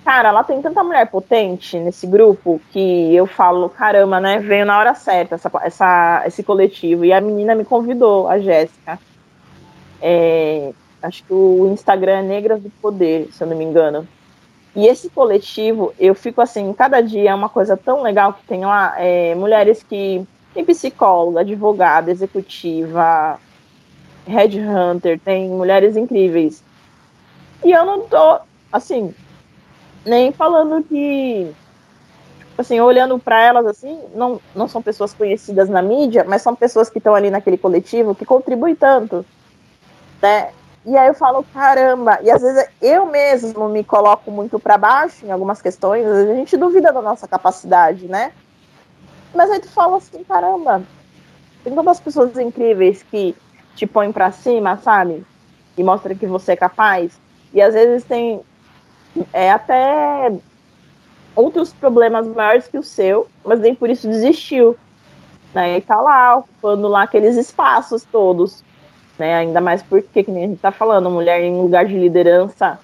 [0.04, 4.38] cara, lá tem tanta mulher potente nesse grupo que eu falo, caramba, né?
[4.38, 7.04] Veio na hora certa essa, essa, esse coletivo.
[7.04, 8.98] E a menina me convidou, a Jéssica.
[10.00, 14.06] É, acho que o Instagram é Negras do Poder, se eu não me engano.
[14.76, 18.64] E esse coletivo, eu fico assim, cada dia é uma coisa tão legal que tem
[18.64, 23.38] lá é, mulheres que tem psicóloga, advogada, executiva,
[24.26, 26.62] headhunter, tem mulheres incríveis.
[27.64, 28.40] E eu não tô,
[28.72, 29.14] assim,
[30.04, 31.52] nem falando que,
[32.38, 36.54] tipo assim, olhando para elas assim, não, não são pessoas conhecidas na mídia, mas são
[36.54, 39.24] pessoas que estão ali naquele coletivo que contribuem tanto,
[40.20, 40.50] né?
[40.84, 45.26] E aí eu falo, caramba, e às vezes eu mesmo me coloco muito para baixo
[45.26, 48.32] em algumas questões, às vezes a gente duvida da nossa capacidade, né?
[49.34, 50.82] Mas aí tu fala assim, caramba,
[51.64, 53.34] tem tantas pessoas incríveis que
[53.76, 55.24] te põem para cima, sabe?
[55.76, 57.20] e mostra que você é capaz.
[57.52, 58.40] E às vezes tem
[59.32, 60.32] é, até
[61.34, 64.76] outros problemas maiores que o seu, mas nem por isso desistiu.
[65.54, 65.76] Né?
[65.76, 68.64] E tá lá, ocupando lá aqueles espaços todos.
[69.18, 69.34] Né?
[69.34, 72.78] Ainda mais porque, que nem a gente tá falando, mulher em lugar de liderança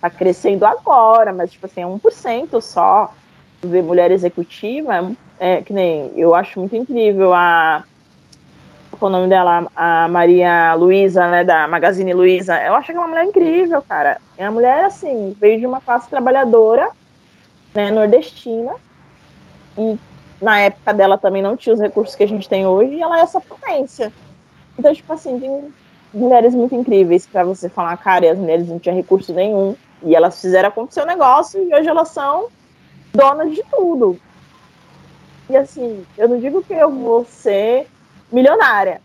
[0.00, 3.12] tá crescendo agora, mas tipo assim, é 1% só
[3.60, 5.10] ver mulher executiva,
[5.40, 7.82] é, que nem eu acho muito incrível a
[8.98, 12.60] qual é o nome dela, a Maria Luísa, né, da Magazine Luiza.
[12.62, 14.20] Eu acho que é uma mulher incrível, cara.
[14.36, 16.90] É uma mulher assim, veio de uma classe trabalhadora,
[17.74, 18.74] né, nordestina.
[19.76, 19.98] E
[20.40, 23.18] na época dela também não tinha os recursos que a gente tem hoje, e ela
[23.18, 24.12] é essa potência.
[24.78, 25.72] Então, tipo assim, tem
[26.12, 30.14] mulheres muito incríveis para você falar, cara, e as mulheres não tinham recurso nenhum, e
[30.14, 32.48] elas fizeram acontecer o negócio, e hoje elas são
[33.12, 34.18] donas de tudo.
[35.50, 37.88] E assim, eu não digo que eu vou ser
[38.32, 39.00] milionária,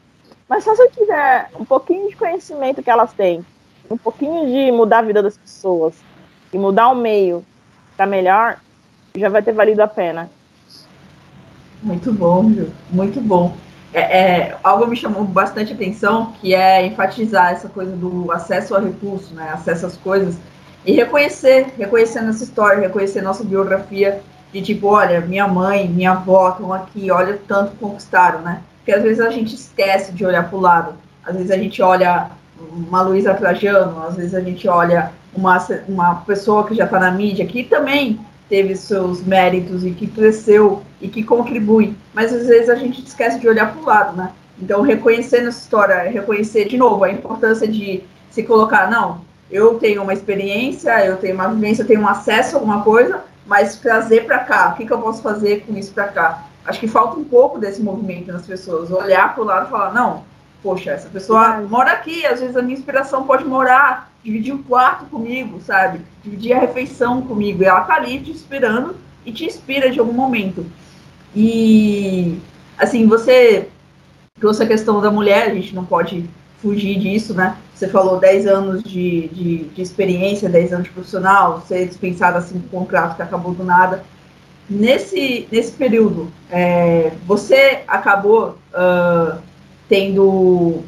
[0.48, 3.46] mas só se eu tiver um pouquinho de conhecimento que elas têm,
[3.90, 5.96] um pouquinho de mudar a vida das pessoas
[6.52, 7.44] e mudar o meio
[7.96, 8.58] para melhor,
[9.16, 10.30] já vai ter valido a pena.
[11.82, 12.72] Muito bom, Ju.
[12.90, 13.56] Muito bom.
[13.94, 18.80] É, é, algo me chamou bastante atenção, que é enfatizar essa coisa do acesso a
[18.80, 19.50] recurso, né?
[19.54, 20.36] Acesso às coisas.
[20.86, 24.22] E reconhecer, reconhecer nossa história, reconhecer nossa biografia,
[24.52, 28.62] de tipo, olha, minha mãe, minha avó estão aqui, olha o tanto conquistaram, né?
[28.84, 30.96] Porque às vezes a gente esquece de olhar para o lado.
[31.26, 35.58] Às vezes a gente olha uma Luísa Trajano, às vezes a gente olha uma,
[35.88, 38.20] uma pessoa que já está na mídia, que também
[38.50, 41.96] teve seus méritos e que cresceu e que contribui.
[42.14, 44.32] Mas às vezes a gente esquece de olhar para o lado, né?
[44.62, 50.04] Então, reconhecendo essa história, reconhecer de novo a importância de se colocar, não, eu tenho
[50.04, 54.26] uma experiência, eu tenho uma vivência, eu tenho um acesso a alguma coisa, mas trazer
[54.26, 56.44] para cá, o que, que eu posso fazer com isso para cá?
[56.66, 59.94] Acho que falta um pouco desse movimento nas pessoas, olhar para o lado e falar,
[59.94, 60.24] não,
[60.62, 65.06] poxa, essa pessoa mora aqui, às vezes a minha inspiração pode morar, dividir um quarto
[65.06, 66.00] comigo, sabe?
[66.24, 68.96] Dividir a refeição comigo, e ela tá ali te esperando
[69.26, 70.66] e te inspira de algum momento.
[71.36, 72.40] E,
[72.78, 73.68] assim, você
[74.40, 76.30] trouxe a questão da mulher, a gente não pode
[76.62, 77.58] fugir disso, né?
[77.76, 82.60] Você falou 10 anos de, de, de experiência, 10 anos de profissional, ser dispensado assim
[82.60, 84.04] com um contrato que acabou do nada.
[84.70, 89.38] Nesse, nesse período, é, você acabou uh,
[89.90, 90.84] tendo,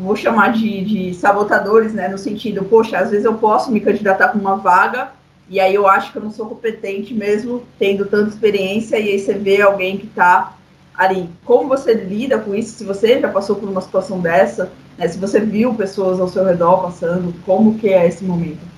[0.00, 2.08] vou chamar de, de sabotadores, né?
[2.08, 5.10] No sentido, poxa, às vezes eu posso me candidatar com uma vaga
[5.48, 9.18] e aí eu acho que eu não sou competente mesmo tendo tanta experiência e aí
[9.18, 10.54] você vê alguém que está
[10.96, 11.28] ali.
[11.44, 12.78] Como você lida com isso?
[12.78, 15.06] Se você já passou por uma situação dessa, né?
[15.08, 18.71] se você viu pessoas ao seu redor passando, como que é esse momento?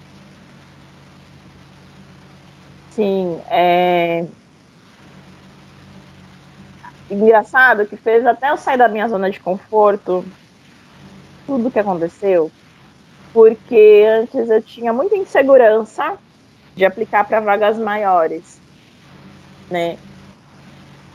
[2.95, 4.25] Sim, é
[7.11, 10.25] engraçado que fez até eu sair da minha zona de conforto
[11.45, 12.53] tudo que aconteceu,
[13.33, 16.17] porque antes eu tinha muita insegurança
[16.77, 18.61] de aplicar para vagas maiores,
[19.69, 19.99] né?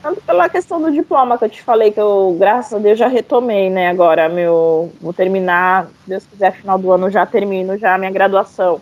[0.01, 3.07] Tanto pela questão do diploma que eu te falei, que eu, graças a Deus, já
[3.07, 3.89] retomei, né?
[3.89, 4.91] Agora, meu.
[5.01, 8.82] Vou terminar, se Deus quiser, final do ano já termino já a minha graduação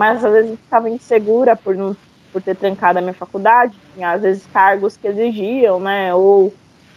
[0.00, 1.94] mas às vezes ficava insegura por não
[2.32, 6.54] por ter trancado a minha faculdade, tinha às vezes cargos que exigiam, né, ou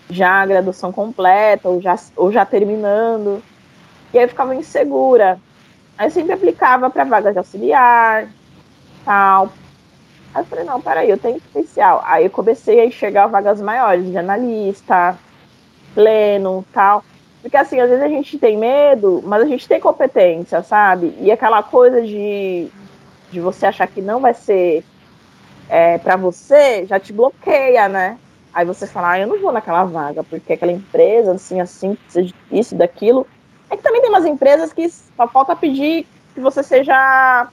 [0.10, 3.43] já a graduação completa, ou já, ou já terminando,
[4.14, 5.38] e aí eu ficava insegura.
[5.97, 8.30] Aí eu sempre aplicava para vagas de auxiliar,
[9.04, 9.49] tal.
[10.34, 12.01] Aí eu falei, não, peraí, eu tenho potencial.
[12.06, 15.18] Aí eu comecei a enxergar vagas maiores, de analista,
[15.93, 17.04] pleno, tal.
[17.41, 21.14] Porque assim, às vezes a gente tem medo, mas a gente tem competência, sabe?
[21.20, 22.72] E aquela coisa de
[23.34, 24.86] de você achar que não vai ser
[25.68, 28.18] é, para você, já te bloqueia, né?
[28.54, 32.34] Aí você fala, ah, eu não vou naquela vaga, porque aquela empresa, assim, assim, precisa
[32.52, 33.26] isso, daquilo.
[33.70, 36.06] É que também tem umas empresas que só falta pedir
[36.36, 37.50] que você seja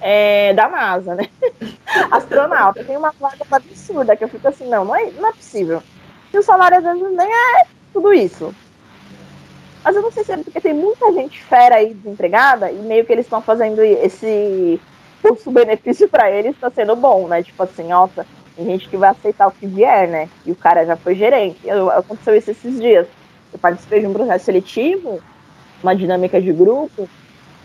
[0.00, 1.28] é, da NASA, né?
[2.10, 2.82] Astronauta.
[2.82, 5.82] Tem uma vaga absurda que eu fico assim, não, não é, não é possível.
[6.32, 8.54] E o salário às vezes nem é tudo isso.
[9.84, 13.04] Mas eu não sei se é porque tem muita gente fera aí desempregada e meio
[13.04, 14.80] que eles estão fazendo esse
[15.28, 17.42] custo-benefício para eles está sendo bom, né?
[17.42, 20.28] Tipo assim, nossa, tem gente que vai aceitar o que vier, né?
[20.44, 21.58] E o cara já foi gerente.
[21.64, 23.06] Eu, aconteceu isso esses dias.
[23.52, 25.20] Eu participei de um processo seletivo,
[25.82, 27.08] uma dinâmica de grupo.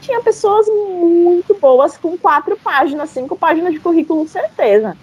[0.01, 4.95] Tinha pessoas muito boas com quatro páginas, cinco páginas de currículo, certeza.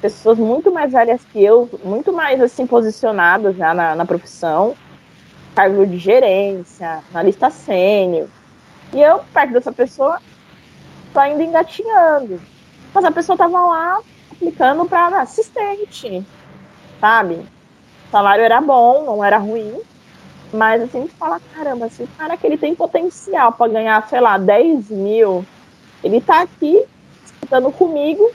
[0.00, 4.76] Pessoas muito mais velhas que eu, muito mais assim posicionadas já na, na profissão,
[5.54, 8.28] cargo de gerência, na lista sênior.
[8.92, 10.20] E eu, perto dessa pessoa,
[11.14, 12.40] tô ainda engatinhando.
[12.92, 14.00] Mas a pessoa tava lá
[14.30, 16.26] aplicando para assistente,
[17.00, 17.34] sabe?
[17.34, 19.80] O salário era bom, não era ruim.
[20.52, 24.20] Mas assim, gente fala, caramba, se o cara que ele tem potencial para ganhar, sei
[24.20, 25.44] lá, 10 mil,
[26.02, 26.84] ele tá aqui
[27.22, 28.30] disputando comigo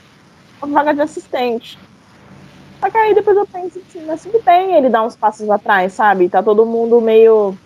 [0.60, 1.78] a vaga de assistente.
[2.78, 5.92] Só que aí depois eu penso assim, mas tudo bem ele dá uns passos atrás,
[5.92, 6.28] sabe?
[6.28, 7.56] Tá todo mundo meio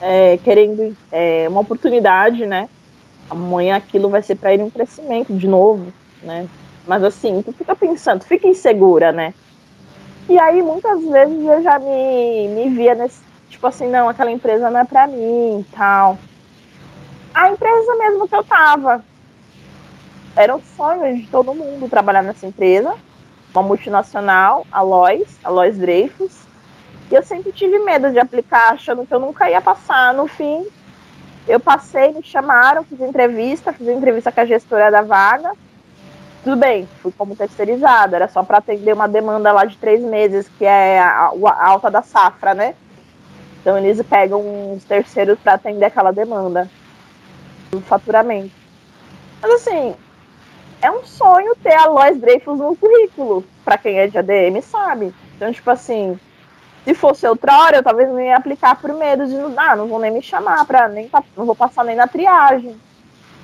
[0.00, 2.68] é, querendo é, uma oportunidade, né?
[3.30, 6.48] Amanhã aquilo vai ser para ele um crescimento de novo, né?
[6.86, 9.34] Mas assim, tu fica pensando, fica insegura, né?
[10.28, 14.70] E aí muitas vezes eu já me, me via nesse, tipo assim, não, aquela empresa
[14.70, 16.18] não é para mim tal.
[17.34, 19.04] A empresa mesmo que eu tava.
[20.34, 22.94] Era um sonho de todo mundo trabalhar nessa empresa,
[23.52, 26.46] uma multinacional, a Lois, a Lois Dreyfus.
[27.10, 30.12] E eu sempre tive medo de aplicar, achando que eu nunca ia passar.
[30.14, 30.66] No fim,
[31.48, 35.52] eu passei, me chamaram, fiz entrevista, fiz entrevista com a gestora da vaga.
[36.44, 40.48] Tudo bem, fui como terceirizada, era só para atender uma demanda lá de três meses,
[40.58, 42.74] que é a, a alta da safra, né?
[43.60, 46.70] Então eles pegam uns terceiros para atender aquela demanda
[47.70, 48.54] do faturamento.
[49.40, 49.94] Mas assim,
[50.80, 55.14] é um sonho ter a Lois Dreyfus no currículo, para quem é de ADM sabe.
[55.34, 56.18] Então, tipo assim,
[56.84, 60.10] se fosse outrora, eu talvez não ia aplicar por medo de, ah, não vão nem
[60.10, 62.76] me chamar, pra, nem, não vou passar nem na triagem.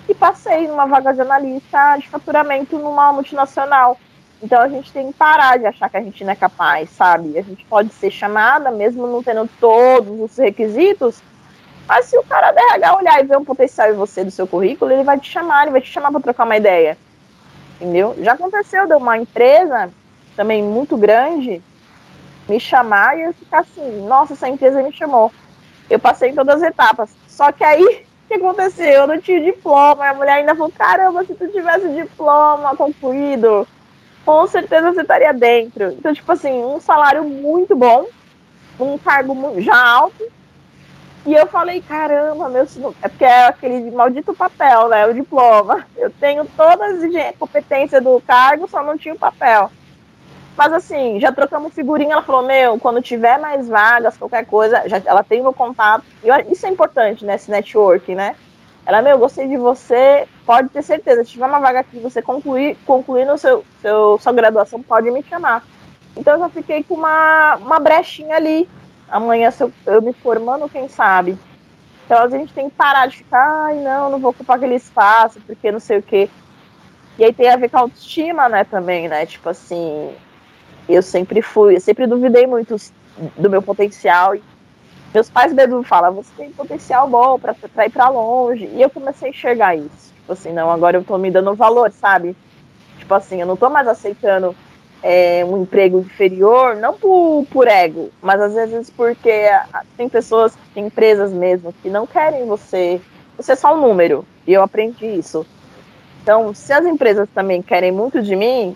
[0.08, 3.98] E passei numa vaga de analista de faturamento numa multinacional.
[4.42, 7.38] Então a gente tem que parar de achar que a gente não é capaz, sabe?
[7.38, 11.22] A gente pode ser chamada, mesmo não tendo todos os requisitos,
[11.86, 14.46] mas se o cara da RH olhar e ver um potencial em você do seu
[14.46, 16.96] currículo, ele vai te chamar, ele vai te chamar para trocar uma ideia.
[17.80, 18.14] Entendeu?
[18.18, 19.90] Já aconteceu de uma empresa
[20.36, 21.62] também muito grande
[22.48, 25.32] me chamar e eu ficar assim, nossa, essa empresa me chamou.
[25.88, 27.10] Eu passei em todas as etapas.
[27.28, 27.82] Só que aí,
[28.24, 28.86] o que aconteceu?
[28.86, 30.08] Eu não tinha diploma.
[30.08, 33.66] A mulher ainda falou, caramba, se tu tivesse diploma concluído,
[34.24, 35.92] com certeza você estaria dentro.
[35.92, 38.06] Então, tipo assim, um salário muito bom,
[38.80, 40.24] um cargo já alto.
[41.26, 42.66] E eu falei, caramba, meu.
[43.02, 45.06] É porque é aquele maldito papel, né?
[45.06, 45.86] O diploma.
[45.96, 49.70] Eu tenho todas as competências do cargo, só não tinha o papel.
[50.56, 55.02] Mas assim, já trocamos figurinha, ela falou, meu, quando tiver mais vagas, qualquer coisa, já,
[55.04, 56.04] ela tem meu contato.
[56.22, 57.34] E isso é importante, né?
[57.34, 58.36] Esse network, né?
[58.86, 62.76] Ela, meu, gostei de você, pode ter certeza, se tiver uma vaga aqui, você concluir,
[63.26, 65.64] no seu, seu, sua graduação, pode me chamar.
[66.16, 68.68] Então eu já fiquei com uma, uma brechinha ali.
[69.08, 71.38] Amanhã, eu, eu me formando, quem sabe?
[72.04, 75.40] Então a gente tem que parar de ficar, ai não, não vou ocupar aquele espaço,
[75.46, 76.28] porque não sei o quê.
[77.18, 79.24] E aí tem a ver com a autoestima, né, também, né?
[79.24, 80.14] Tipo assim,
[80.88, 82.76] eu sempre fui, eu sempre duvidei muito
[83.36, 84.34] do meu potencial.
[85.12, 88.66] Meus pais mesmo falam, você tem potencial bom para ir para longe.
[88.66, 90.12] E eu comecei a enxergar isso.
[90.16, 92.36] Tipo assim, não, agora eu tô me dando valor, sabe?
[92.98, 94.56] Tipo assim, eu não tô mais aceitando
[95.02, 99.50] é, um emprego inferior, não por, por ego, mas às vezes porque
[99.98, 103.00] tem pessoas, tem empresas mesmo, que não querem você.
[103.36, 104.24] Você é só um número.
[104.46, 105.46] E eu aprendi isso.
[106.22, 108.74] Então, se as empresas também querem muito de mim,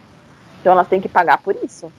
[0.60, 1.92] então elas têm que pagar por isso.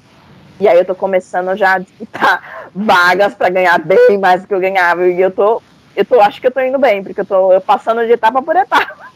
[0.59, 4.53] E aí eu tô começando já a disputar vagas para ganhar bem mais do que
[4.53, 5.07] eu ganhava.
[5.07, 5.61] E eu tô,
[5.95, 8.41] eu tô, acho que eu tô indo bem, porque eu tô eu passando de etapa
[8.41, 9.07] por etapa.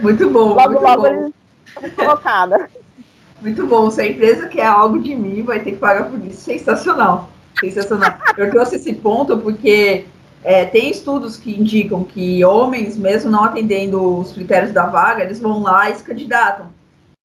[0.00, 0.54] Muito bom.
[0.54, 1.08] logo, muito logo bom.
[1.08, 2.68] eles colocada.
[3.40, 3.90] Muito bom.
[3.90, 6.40] Se a empresa quer algo de mim, vai ter que pagar por isso.
[6.40, 7.30] Sensacional.
[7.58, 8.14] Sensacional.
[8.36, 10.06] Eu trouxe esse ponto porque
[10.42, 15.40] é, tem estudos que indicam que homens, mesmo não atendendo os critérios da vaga, eles
[15.40, 16.66] vão lá e se candidatam.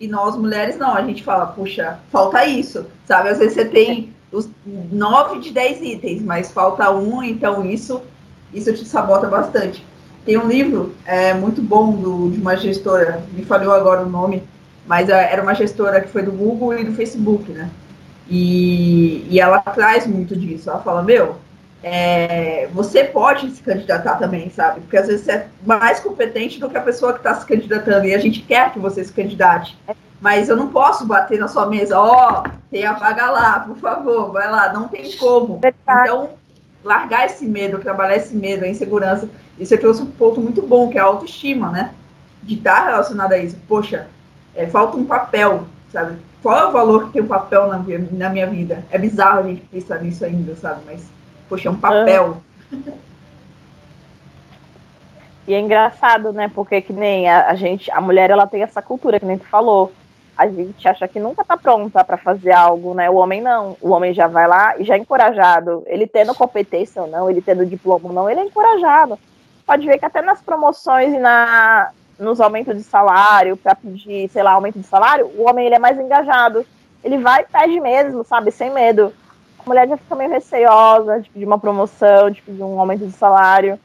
[0.01, 0.95] E nós, mulheres, não.
[0.95, 3.27] A gente fala, puxa, falta isso, sabe?
[3.27, 4.49] Às vezes você tem os
[4.89, 8.01] nove de dez itens, mas falta um, então isso,
[8.53, 9.85] isso te sabota bastante.
[10.25, 14.41] Tem um livro é, muito bom do, de uma gestora, me falhou agora o nome,
[14.87, 17.69] mas é, era uma gestora que foi do Google e do Facebook, né?
[18.29, 20.69] E, e ela traz muito disso.
[20.69, 21.35] Ela fala, meu,
[21.81, 24.81] é, você pode se candidatar também, sabe?
[24.81, 28.05] Porque às vezes você é mais competente do que a pessoa que está se candidatando
[28.05, 29.77] e a gente quer que você se candidate.
[30.19, 33.77] Mas eu não posso bater na sua mesa, ó, oh, tem a vaga lá, por
[33.77, 35.61] favor, vai lá, não tem como.
[35.63, 36.31] Então,
[36.83, 40.89] largar esse medo, trabalhar esse medo, a insegurança, isso aqui é um ponto muito bom,
[40.89, 41.93] que é a autoestima, né?
[42.43, 43.57] De estar relacionado a isso.
[43.67, 44.07] Poxa,
[44.53, 46.17] é, falta um papel, sabe?
[46.41, 48.83] Qual é o valor que tem o um papel na, na minha vida?
[48.91, 50.81] É bizarro a gente pensar nisso ainda, sabe?
[50.85, 51.01] Mas
[51.49, 52.37] Poxa, é um papel.
[55.47, 56.49] E é engraçado, né?
[56.53, 59.45] Porque que nem a, a, gente, a mulher, ela tem essa cultura que nem tu
[59.45, 59.91] falou.
[60.37, 63.09] A gente acha que nunca tá pronta para fazer algo, né?
[63.09, 63.75] O homem não.
[63.81, 65.83] O homem já vai lá e já é encorajado.
[65.87, 69.17] Ele tendo competência ou não, ele tendo diploma ou não, ele é encorajado.
[69.65, 71.89] Pode ver que até nas promoções e na,
[72.19, 75.79] nos aumentos de salário, para pedir, sei lá, aumento de salário, o homem ele é
[75.79, 76.63] mais engajado.
[77.03, 78.51] Ele vai e pede mesmo, sabe?
[78.51, 79.11] Sem medo
[79.69, 83.79] mulher já fica meio receosa tipo, de uma promoção, tipo, de um aumento de salário.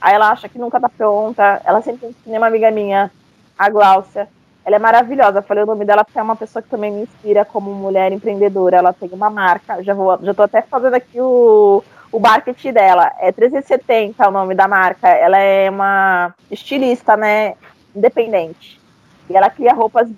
[0.00, 1.60] Aí ela acha que nunca tá pronta.
[1.64, 3.10] Ela sempre tem uma amiga minha,
[3.58, 4.28] a Gláucia.
[4.64, 5.38] Ela é maravilhosa.
[5.38, 8.10] Eu falei o nome dela porque é uma pessoa que também me inspira como mulher
[8.12, 8.78] empreendedora.
[8.78, 9.82] Ela tem uma marca.
[9.84, 13.12] Já vou, já tô até fazendo aqui o, o marketing dela.
[13.20, 15.08] É 370 o nome da marca.
[15.08, 17.54] Ela é uma estilista, né?
[17.94, 18.80] Independente.
[19.28, 20.08] E ela cria roupas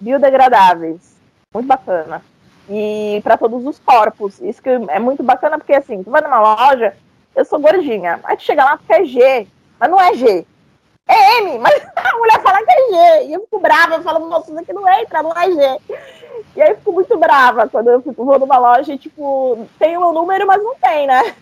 [0.00, 1.16] biodegradáveis.
[1.52, 2.22] Muito bacana.
[2.68, 4.40] E para todos os corpos.
[4.40, 6.94] Isso que é muito bacana, porque assim, tu vai numa loja,
[7.34, 8.20] eu sou gordinha.
[8.24, 9.46] Aí tu chega lá porque é G,
[9.78, 10.46] mas não é G.
[11.06, 13.26] É M, mas a mulher fala que é G.
[13.28, 15.80] E eu fico brava, eu falo, nossa, isso aqui não entra, não é G.
[16.56, 19.96] E aí eu fico muito brava quando eu fico, vou numa loja e, tipo, tem
[19.96, 21.34] o meu número, mas não tem, né?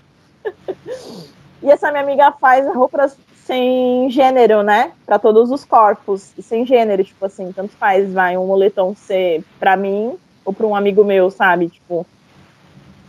[1.62, 3.16] E essa minha amiga faz roupas
[3.46, 4.92] sem gênero, né?
[5.06, 6.34] Para todos os corpos.
[6.40, 10.74] Sem gênero, tipo assim, tanto faz, vai um moletom ser para mim ou para um
[10.74, 11.68] amigo meu, sabe?
[11.68, 12.06] Tipo,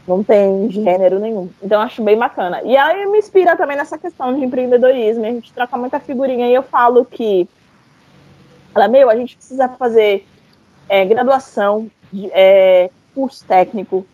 [0.05, 1.49] não tem gênero nenhum.
[1.63, 2.61] Então acho bem bacana.
[2.63, 5.23] E aí me inspira também nessa questão de empreendedorismo.
[5.23, 7.47] A gente troca muita figurinha e eu falo que
[8.75, 10.27] ela, meu, a gente precisa fazer
[10.89, 11.89] é, graduação,
[12.31, 14.05] é, curso técnico,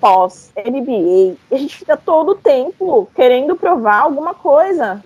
[0.00, 1.36] pós, MBA.
[1.50, 5.02] E a gente fica todo o tempo querendo provar alguma coisa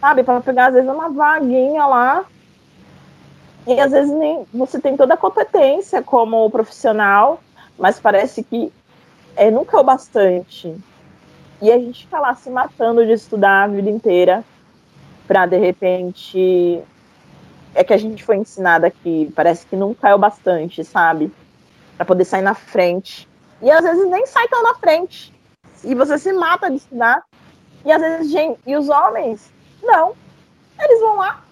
[0.00, 0.24] sabe?
[0.24, 2.24] Para pegar, às vezes, uma vaguinha lá.
[3.66, 7.40] E às vezes nem você tem toda a competência como profissional,
[7.78, 8.72] mas parece que
[9.36, 10.74] é, nunca é o bastante.
[11.62, 14.44] E a gente fica lá se matando de estudar a vida inteira
[15.26, 16.82] para de repente
[17.74, 21.32] é que a gente foi ensinada que parece que nunca é o bastante, sabe?
[21.96, 23.28] Para poder sair na frente.
[23.62, 25.32] E às vezes nem sai tão na frente.
[25.84, 27.22] E você se mata de estudar.
[27.84, 29.50] E às vezes, gente, e os homens
[29.82, 30.14] não.
[30.78, 31.42] Eles vão lá.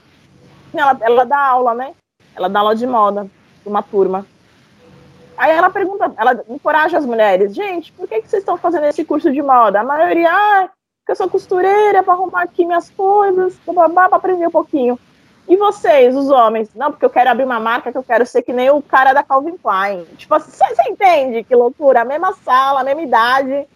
[0.75, 1.95] Ela, ela dá aula, né?
[2.35, 3.27] Ela dá aula de moda
[3.63, 4.27] para uma turma.
[5.37, 9.05] Aí ela pergunta, ela encoraja as mulheres, gente, por que, que vocês estão fazendo esse
[9.05, 9.81] curso de moda?
[9.81, 14.51] A maioria, ah, porque eu sou costureira para arrumar aqui minhas coisas, para aprender um
[14.51, 14.99] pouquinho.
[15.49, 16.69] E vocês, os homens?
[16.75, 19.15] Não, porque eu quero abrir uma marca que eu quero ser que nem o cara
[19.15, 20.05] da Calvin Klein.
[20.17, 22.03] Tipo, você, você entende que loucura?
[22.03, 23.67] A mesma sala, a mesma idade.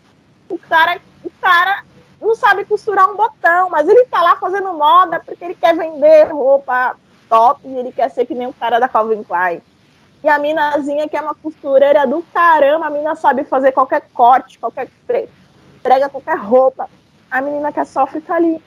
[0.50, 1.82] O cara, o cara
[2.26, 6.30] não sabe costurar um botão, mas ele tá lá fazendo moda porque ele quer vender
[6.32, 6.96] roupa
[7.28, 9.60] top e ele quer ser que nem o cara da Calvin Klein.
[10.22, 14.58] E a minazinha que é uma costureira do caramba, a mina sabe fazer qualquer corte,
[14.58, 14.88] qualquer
[15.82, 16.88] prega qualquer roupa.
[17.28, 18.62] A menina que sofre tá ali.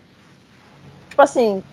[1.09, 1.63] Tipo assim,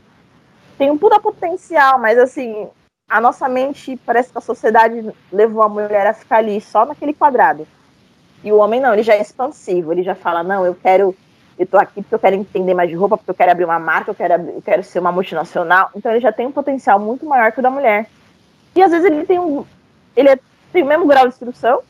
[0.78, 2.68] tem um puta potencial, mas assim,
[3.09, 7.12] a nossa mente parece que a sociedade levou a mulher a ficar ali só naquele
[7.12, 7.66] quadrado.
[8.45, 11.16] E o homem não, ele já é expansivo, ele já fala, não, eu quero
[11.59, 13.78] eu tô aqui porque eu quero entender mais de roupa, porque eu quero abrir uma
[13.78, 15.90] marca, eu quero, eu quero ser uma multinacional.
[15.94, 18.07] Então ele já tem um potencial muito maior que o da mulher.
[18.74, 19.64] E às vezes ele tem um.
[20.16, 20.38] Ele é,
[20.72, 21.82] tem o mesmo grau de instrução,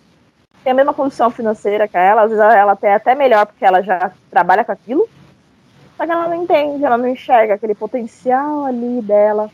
[0.63, 3.83] tem a mesma condição financeira que ela, às vezes ela tem até melhor porque ela
[3.83, 5.09] já trabalha com aquilo.
[5.97, 9.51] Só que ela não entende, ela não enxerga aquele potencial ali dela.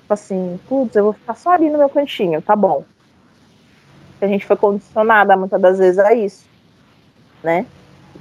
[0.00, 2.84] Tipo assim, putz, eu vou ficar só ali no meu cantinho, tá bom.
[4.20, 6.46] A gente foi condicionada muitas das vezes a isso,
[7.42, 7.66] né?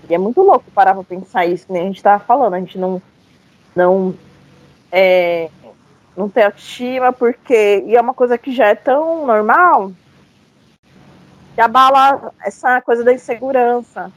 [0.09, 2.53] E é muito louco parar pra pensar isso, que nem a gente tava falando.
[2.53, 3.01] A gente não,
[3.75, 4.13] não,
[4.91, 5.49] é,
[6.15, 7.83] não tem autoestima, porque.
[7.87, 9.91] E é uma coisa que já é tão normal
[11.55, 14.11] que abala essa coisa da insegurança.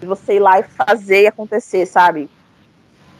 [0.00, 2.30] De você ir lá e fazer acontecer, sabe?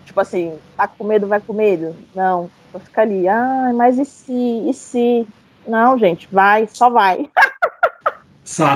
[0.07, 1.95] Tipo assim, tá com medo, vai com medo.
[2.15, 3.29] Não, vou ficar ali.
[3.29, 4.69] Ah, mas e se?
[4.69, 5.29] E se?
[5.69, 7.29] Não, gente, vai, só vai.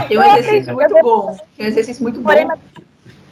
[0.07, 1.39] Tem um exercício muito bom.
[1.57, 2.31] Tem um exercício muito bom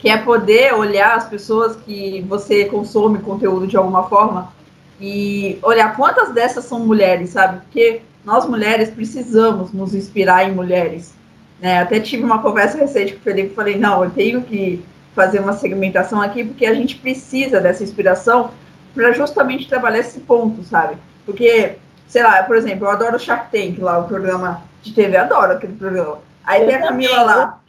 [0.02, 4.52] que é poder olhar as pessoas que você consome conteúdo de alguma forma
[5.00, 7.60] e olhar quantas dessas são mulheres, sabe?
[7.60, 11.14] Porque nós mulheres precisamos nos inspirar em mulheres.
[11.60, 11.80] Né?
[11.80, 14.84] Até tive uma conversa recente com o Felipe e falei, não, eu tenho que
[15.14, 18.50] fazer uma segmentação aqui porque a gente precisa dessa inspiração
[18.92, 20.96] para justamente trabalhar esse ponto, sabe?
[21.24, 21.76] Porque,
[22.08, 25.52] sei lá, por exemplo, eu adoro o Shark Tank lá, o programa de TV, adoro
[25.52, 26.18] aquele programa.
[26.44, 27.60] Aí eu tem a Camila lá,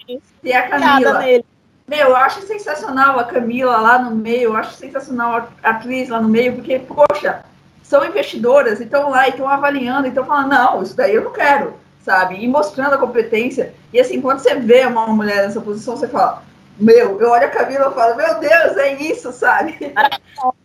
[0.42, 1.44] tem a Camila.
[1.88, 6.22] Meu, eu acho sensacional a Camila lá no meio, eu acho sensacional a atriz lá
[6.22, 7.44] no meio, porque, poxa,
[7.84, 11.26] são investidoras e estão lá e estão avaliando, e estão falando, não, isso daí eu
[11.26, 12.44] não quero, sabe?
[12.44, 13.74] E mostrando a competência.
[13.92, 16.42] E assim, quando você vê uma mulher nessa posição, você fala,
[16.80, 19.94] meu, eu olho a Camila e falo, meu Deus, é isso, sabe?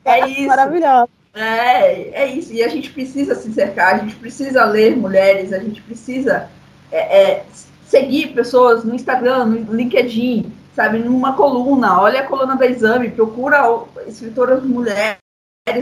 [0.04, 0.46] É isso.
[0.46, 1.08] Maravilhoso.
[1.34, 2.52] É, é isso.
[2.52, 6.48] E a gente precisa se cercar, a gente precisa ler mulheres, a gente precisa
[6.90, 7.44] é, é,
[7.86, 13.64] seguir pessoas no Instagram, no LinkedIn, sabe, numa coluna, olha a coluna da exame, procura
[14.06, 15.18] escritoras mulheres,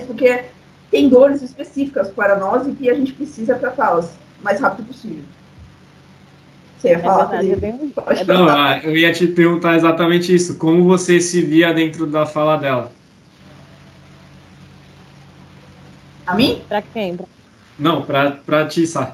[0.06, 0.44] porque
[0.90, 4.06] tem dores específicas para nós e que a gente precisa tratá-las
[4.40, 5.22] o mais rápido possível.
[6.78, 7.92] Você ia falar, é verdade, é bem...
[8.26, 10.56] Não, ah, eu ia te perguntar exatamente isso.
[10.56, 12.90] Como você se via dentro da fala dela?
[16.26, 16.62] A mim?
[16.66, 17.18] Pra quem?
[17.78, 19.12] Não, pra, pra ti, Sá.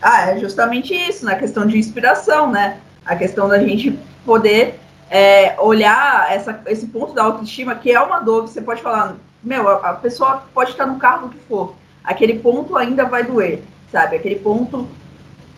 [0.00, 2.80] Ah, é justamente isso, na questão de inspiração, né?
[3.04, 4.78] A questão da gente poder
[5.10, 9.68] é, olhar essa, esse ponto da autoestima, que é uma dor, você pode falar, meu,
[9.68, 14.16] a, pessoa pode estar no cargo que for, aquele ponto ainda vai doer, sabe?
[14.16, 14.88] Aquele ponto,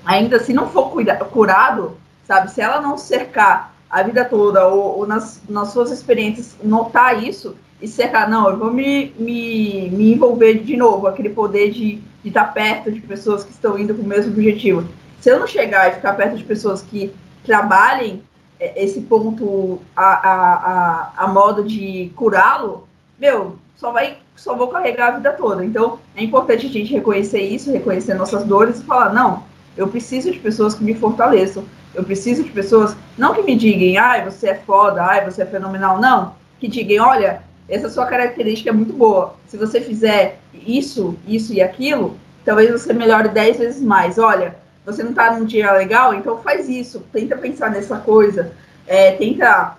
[0.04, 0.90] ainda se não for
[1.30, 2.50] curado, sabe?
[2.50, 7.56] Se ela não cercar a vida toda ou, ou nas, nas suas experiências notar isso,
[7.80, 12.28] e cercar, não, eu vou me, me, me envolver de novo, aquele poder de, de
[12.28, 14.88] estar perto de pessoas que estão indo para o mesmo objetivo.
[15.20, 18.22] Se eu não chegar e ficar perto de pessoas que trabalhem
[18.60, 22.88] esse ponto a, a, a, a modo de curá-lo,
[23.18, 25.64] meu, só vai só vou carregar a vida toda.
[25.64, 29.44] Então, é importante a gente reconhecer isso, reconhecer nossas dores e falar, não,
[29.76, 31.64] eu preciso de pessoas que me fortaleçam.
[31.94, 35.46] Eu preciso de pessoas, não que me digam, ai, você é foda, ai, você é
[35.46, 36.34] fenomenal, não.
[36.58, 39.36] Que digam, olha, essa sua característica é muito boa.
[39.46, 44.18] Se você fizer isso, isso e aquilo, talvez você melhore 10 vezes mais.
[44.18, 47.04] Olha, você não está num dia legal, então faz isso.
[47.12, 48.52] Tenta pensar nessa coisa.
[48.86, 49.76] É, tenta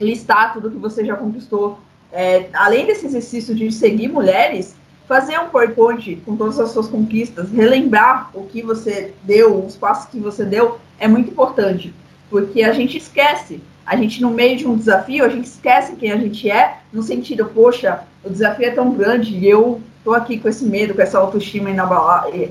[0.00, 1.78] listar tudo que você já conquistou.
[2.12, 4.76] É, além desse exercício de seguir mulheres,
[5.08, 10.10] fazer um PowerPoint com todas as suas conquistas, relembrar o que você deu, os passos
[10.10, 11.94] que você deu, é muito importante.
[12.28, 13.60] Porque a gente esquece
[13.90, 17.02] a gente, no meio de um desafio, a gente esquece quem a gente é, no
[17.02, 21.02] sentido, poxa, o desafio é tão grande e eu tô aqui com esse medo, com
[21.02, 21.70] essa autoestima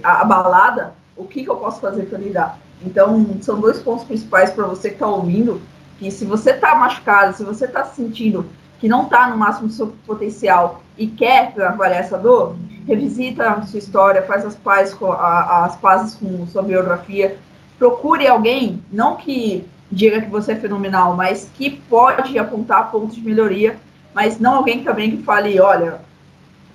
[0.04, 2.58] abalada, o que, que eu posso fazer para lidar?
[2.82, 5.62] Então, são dois pontos principais para você que está ouvindo,
[6.00, 8.46] que se você está machucado, se você está sentindo
[8.80, 12.56] que não está no máximo do seu potencial e quer trabalhar essa dor,
[12.88, 17.38] revisita a sua história, faz as pazes com, a, as pazes com sua biografia,
[17.78, 23.22] procure alguém, não que diga que você é fenomenal, mas que pode apontar pontos de
[23.22, 23.78] melhoria,
[24.14, 26.00] mas não alguém também que fale, olha,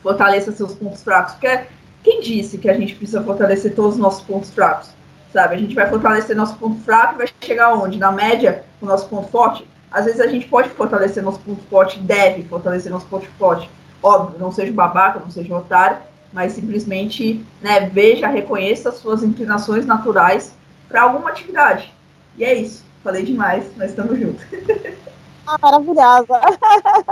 [0.02, 1.32] fortaleça seus pontos fracos.
[1.32, 1.66] Porque
[2.04, 4.90] quem disse que a gente precisa fortalecer todos os nossos pontos fracos?
[5.32, 7.98] Sabe, a gente vai fortalecer nosso ponto fraco e vai chegar onde?
[7.98, 9.66] Na média, o nosso ponto forte?
[9.90, 13.68] Às vezes a gente pode fortalecer nosso ponto forte, deve fortalecer nosso ponto forte.
[14.02, 15.96] Óbvio, não seja babaca, não seja otário,
[16.32, 20.54] mas simplesmente né, veja, reconheça as suas inclinações naturais
[20.88, 21.92] para alguma atividade.
[22.36, 22.84] E é isso.
[23.02, 24.44] Falei demais, mas estamos juntos.
[25.46, 26.40] Ah, maravilhosa.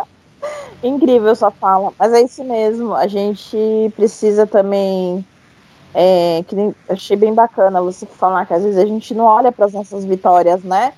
[0.83, 1.93] Incrível sua fala.
[1.99, 2.95] Mas é isso mesmo.
[2.95, 5.25] A gente precisa também.
[5.95, 6.57] É, que
[6.89, 10.07] achei bem bacana você falar que às vezes a gente não olha para as nossas
[10.07, 10.95] vitórias, né?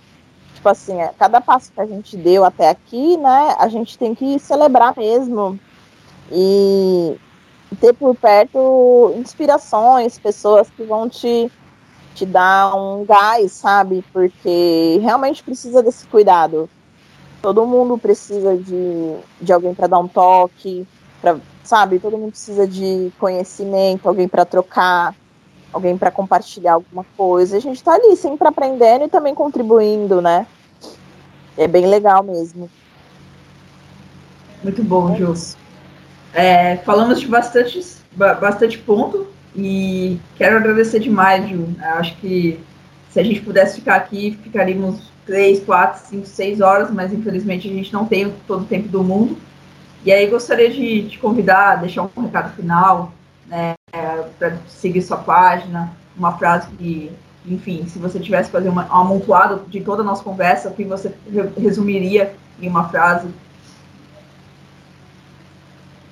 [0.54, 3.56] Tipo assim, é, cada passo que a gente deu até aqui, né?
[3.58, 5.58] A gente tem que celebrar mesmo.
[6.30, 7.16] E
[7.80, 11.50] ter por perto inspirações, pessoas que vão te
[12.14, 14.04] te dá um gás, sabe?
[14.12, 16.70] Porque realmente precisa desse cuidado.
[17.44, 20.86] Todo mundo precisa de, de alguém para dar um toque,
[21.20, 21.98] pra, sabe?
[21.98, 25.14] Todo mundo precisa de conhecimento, alguém para trocar,
[25.70, 27.58] alguém para compartilhar alguma coisa.
[27.58, 30.46] A gente está ali sempre aprendendo e também contribuindo, né?
[31.54, 32.70] É bem legal mesmo.
[34.62, 35.54] Muito bom, Jus.
[36.32, 37.78] É, falamos de bastante,
[38.16, 41.68] bastante ponto e quero agradecer demais, Ju.
[41.78, 42.58] Acho que
[43.10, 47.72] se a gente pudesse ficar aqui, ficaríamos três, quatro, cinco, seis horas, mas infelizmente a
[47.72, 49.36] gente não tem todo o tempo do mundo.
[50.04, 53.12] E aí gostaria de te convidar, deixar um recado final,
[53.46, 53.74] né,
[54.38, 57.10] para seguir sua página, uma frase que,
[57.46, 60.84] enfim, se você tivesse fazer uma, um amontoado de toda a nossa conversa, o que
[60.84, 61.14] você
[61.56, 63.28] resumiria em uma frase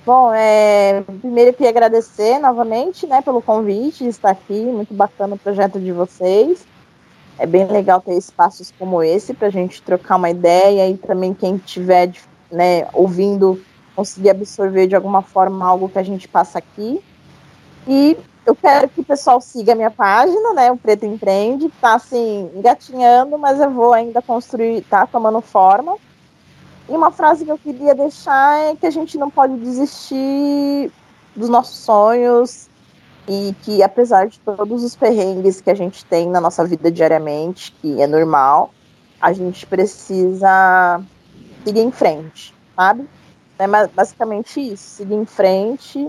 [0.04, 5.36] Bom, é, primeiro eu queria agradecer novamente né, pelo convite de estar aqui, muito bacana
[5.36, 6.66] o projeto de vocês.
[7.38, 11.34] É bem legal ter espaços como esse para a gente trocar uma ideia e também
[11.34, 12.12] quem estiver
[12.50, 13.60] né, ouvindo
[13.96, 17.02] conseguir absorver de alguma forma algo que a gente passa aqui.
[17.86, 20.70] E eu quero que o pessoal siga a minha página, né?
[20.70, 21.68] O Preto Empreende.
[21.80, 25.96] Tá assim, engatinhando, mas eu vou ainda construir, tá tomando forma.
[26.88, 30.90] E uma frase que eu queria deixar é que a gente não pode desistir
[31.34, 32.68] dos nossos sonhos
[33.28, 37.72] e que apesar de todos os perrengues que a gente tem na nossa vida diariamente,
[37.80, 38.72] que é normal,
[39.20, 41.00] a gente precisa
[41.64, 43.08] seguir em frente, sabe?
[43.58, 46.08] É basicamente isso, seguir em frente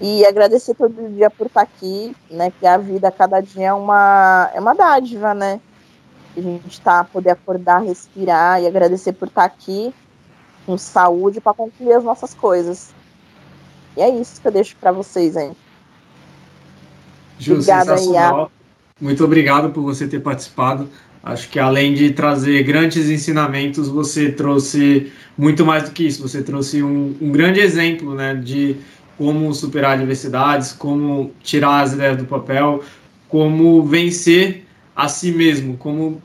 [0.00, 2.52] e agradecer todo dia por estar aqui, né?
[2.52, 5.60] Que a vida cada dia é uma, é uma dádiva, né?
[6.36, 9.92] a gente tá, poder acordar, respirar e agradecer por estar tá aqui
[10.64, 12.94] com saúde para concluir as nossas coisas.
[13.96, 15.56] E é isso que eu deixo para vocês, hein.
[17.38, 18.50] Ju, Obrigada, sensacional.
[19.00, 20.88] muito obrigado por você ter participado.
[21.22, 26.22] Acho que além de trazer grandes ensinamentos, você trouxe muito mais do que isso.
[26.22, 28.76] Você trouxe um, um grande exemplo né, de
[29.16, 32.82] como superar adversidades, como tirar as ideias do papel,
[33.28, 36.22] como vencer a si mesmo, como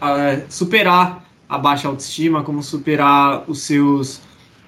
[0.00, 4.20] uh, superar a baixa autoestima, como superar os seus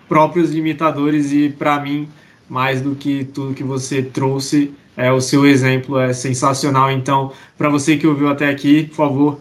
[0.06, 2.09] próprios limitadores e para mim
[2.48, 6.90] mais do que tudo que você trouxe é o seu exemplo é sensacional.
[6.90, 9.40] Então para você que ouviu até aqui por favor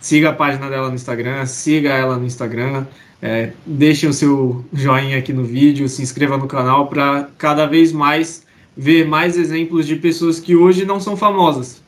[0.00, 2.86] siga a página dela no Instagram siga ela no Instagram
[3.20, 7.92] é, deixe o seu joinha aqui no vídeo se inscreva no canal para cada vez
[7.92, 8.44] mais
[8.76, 11.80] ver mais exemplos de pessoas que hoje não são famosas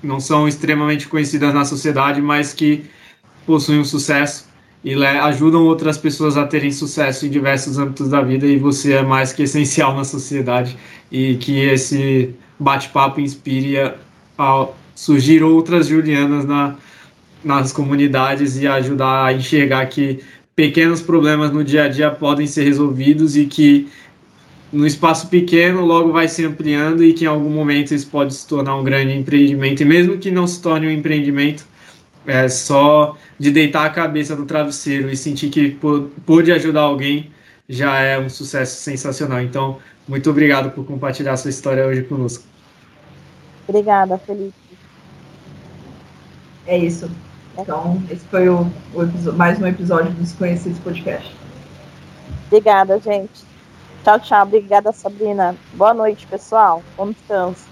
[0.00, 2.84] não são extremamente conhecidas na sociedade mas que
[3.44, 4.49] possuem um sucesso
[4.82, 9.02] e ajudam outras pessoas a terem sucesso em diversos âmbitos da vida e você é
[9.02, 10.76] mais que essencial na sociedade.
[11.12, 13.94] E que esse bate-papo inspire a,
[14.38, 16.76] a, surgir outras Julianas na,
[17.44, 20.20] nas comunidades e ajudar a enxergar que
[20.56, 23.88] pequenos problemas no dia a dia podem ser resolvidos e que
[24.72, 28.46] no espaço pequeno logo vai se ampliando e que em algum momento isso pode se
[28.46, 29.82] tornar um grande empreendimento.
[29.82, 31.64] E mesmo que não se torne um empreendimento
[32.26, 35.78] é só de deitar a cabeça no travesseiro e sentir que
[36.26, 37.30] pôde ajudar alguém
[37.68, 39.40] já é um sucesso sensacional.
[39.40, 42.44] Então, muito obrigado por compartilhar sua história hoje conosco.
[43.68, 44.54] Obrigada, Felipe.
[46.66, 47.08] É isso.
[47.56, 48.62] Então, esse foi o,
[48.94, 51.34] o mais um episódio do Desconhecidos Podcast.
[52.46, 53.44] Obrigada, gente.
[54.02, 54.42] Tchau, tchau.
[54.42, 55.54] Obrigada, Sabrina.
[55.74, 56.82] Boa noite, pessoal.
[56.96, 57.69] Bom descanso.